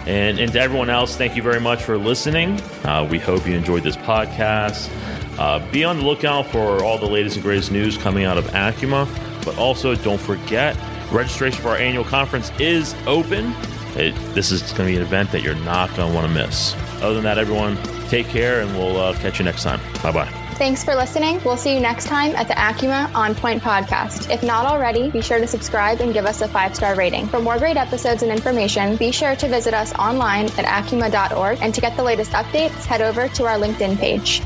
And, 0.08 0.40
and 0.40 0.52
to 0.54 0.60
everyone 0.60 0.90
else, 0.90 1.16
thank 1.16 1.36
you 1.36 1.44
very 1.44 1.60
much 1.60 1.84
for 1.84 1.98
listening. 1.98 2.60
Uh, 2.84 3.08
we 3.10 3.20
hope 3.20 3.46
you 3.46 3.54
enjoyed 3.54 3.84
this 3.84 3.98
podcast. 3.98 4.90
Uh, 5.38 5.60
be 5.72 5.84
on 5.84 5.98
the 5.98 6.04
lookout 6.04 6.48
for 6.48 6.84
all 6.84 6.98
the 6.98 7.06
latest 7.06 7.36
and 7.36 7.44
greatest 7.44 7.72
news 7.72 7.98
coming 7.98 8.26
out 8.26 8.38
of 8.38 8.46
Acuma. 8.48 9.08
But 9.46 9.58
also, 9.58 9.96
don't 9.96 10.20
forget, 10.20 10.76
registration 11.12 11.62
for 11.62 11.70
our 11.70 11.78
annual 11.78 12.04
conference 12.04 12.52
is 12.60 12.94
open. 13.06 13.54
It, 13.96 14.14
this 14.34 14.52
is 14.52 14.62
going 14.74 14.76
to 14.78 14.86
be 14.86 14.96
an 14.96 15.02
event 15.02 15.32
that 15.32 15.42
you're 15.42 15.56
not 15.56 15.96
going 15.96 16.10
to 16.10 16.16
want 16.16 16.28
to 16.28 16.34
miss. 16.34 16.76
Other 17.02 17.16
than 17.16 17.24
that, 17.24 17.38
everyone, 17.38 17.78
take 18.10 18.28
care, 18.28 18.62
and 18.62 18.72
we'll 18.78 18.98
uh, 18.98 19.14
catch 19.16 19.40
you 19.40 19.46
next 19.46 19.64
time. 19.64 19.80
Bye 20.02 20.12
bye. 20.12 20.50
Thanks 20.60 20.84
for 20.84 20.94
listening. 20.94 21.40
We'll 21.46 21.56
see 21.56 21.74
you 21.74 21.80
next 21.80 22.06
time 22.06 22.36
at 22.36 22.50
the 22.50 22.54
Acuma 22.54 23.14
On 23.16 23.34
Point 23.34 23.64
podcast. 23.64 24.30
If 24.30 24.44
not 24.44 24.66
already, 24.66 25.10
be 25.10 25.22
sure 25.22 25.40
to 25.40 25.48
subscribe 25.48 26.02
and 26.02 26.14
give 26.14 26.26
us 26.26 26.42
a 26.42 26.50
five 26.50 26.76
star 26.76 26.96
rating. 26.96 27.28
For 27.28 27.40
more 27.40 27.58
great 27.58 27.78
episodes 27.78 28.24
and 28.24 28.32
information, 28.32 28.98
be 28.98 29.14
sure 29.14 29.38
to 29.38 29.48
visit 29.48 29.74
us 29.74 29.94
online 29.94 30.48
at 30.58 30.66
acuma.org. 30.66 31.60
And 31.62 31.74
to 31.74 31.80
get 31.80 31.96
the 31.96 32.04
latest 32.04 32.32
updates, 32.32 32.84
head 32.84 33.02
over 33.02 33.30
to 33.30 33.46
our 33.46 33.58
LinkedIn 33.58 33.98
page. 34.00 34.42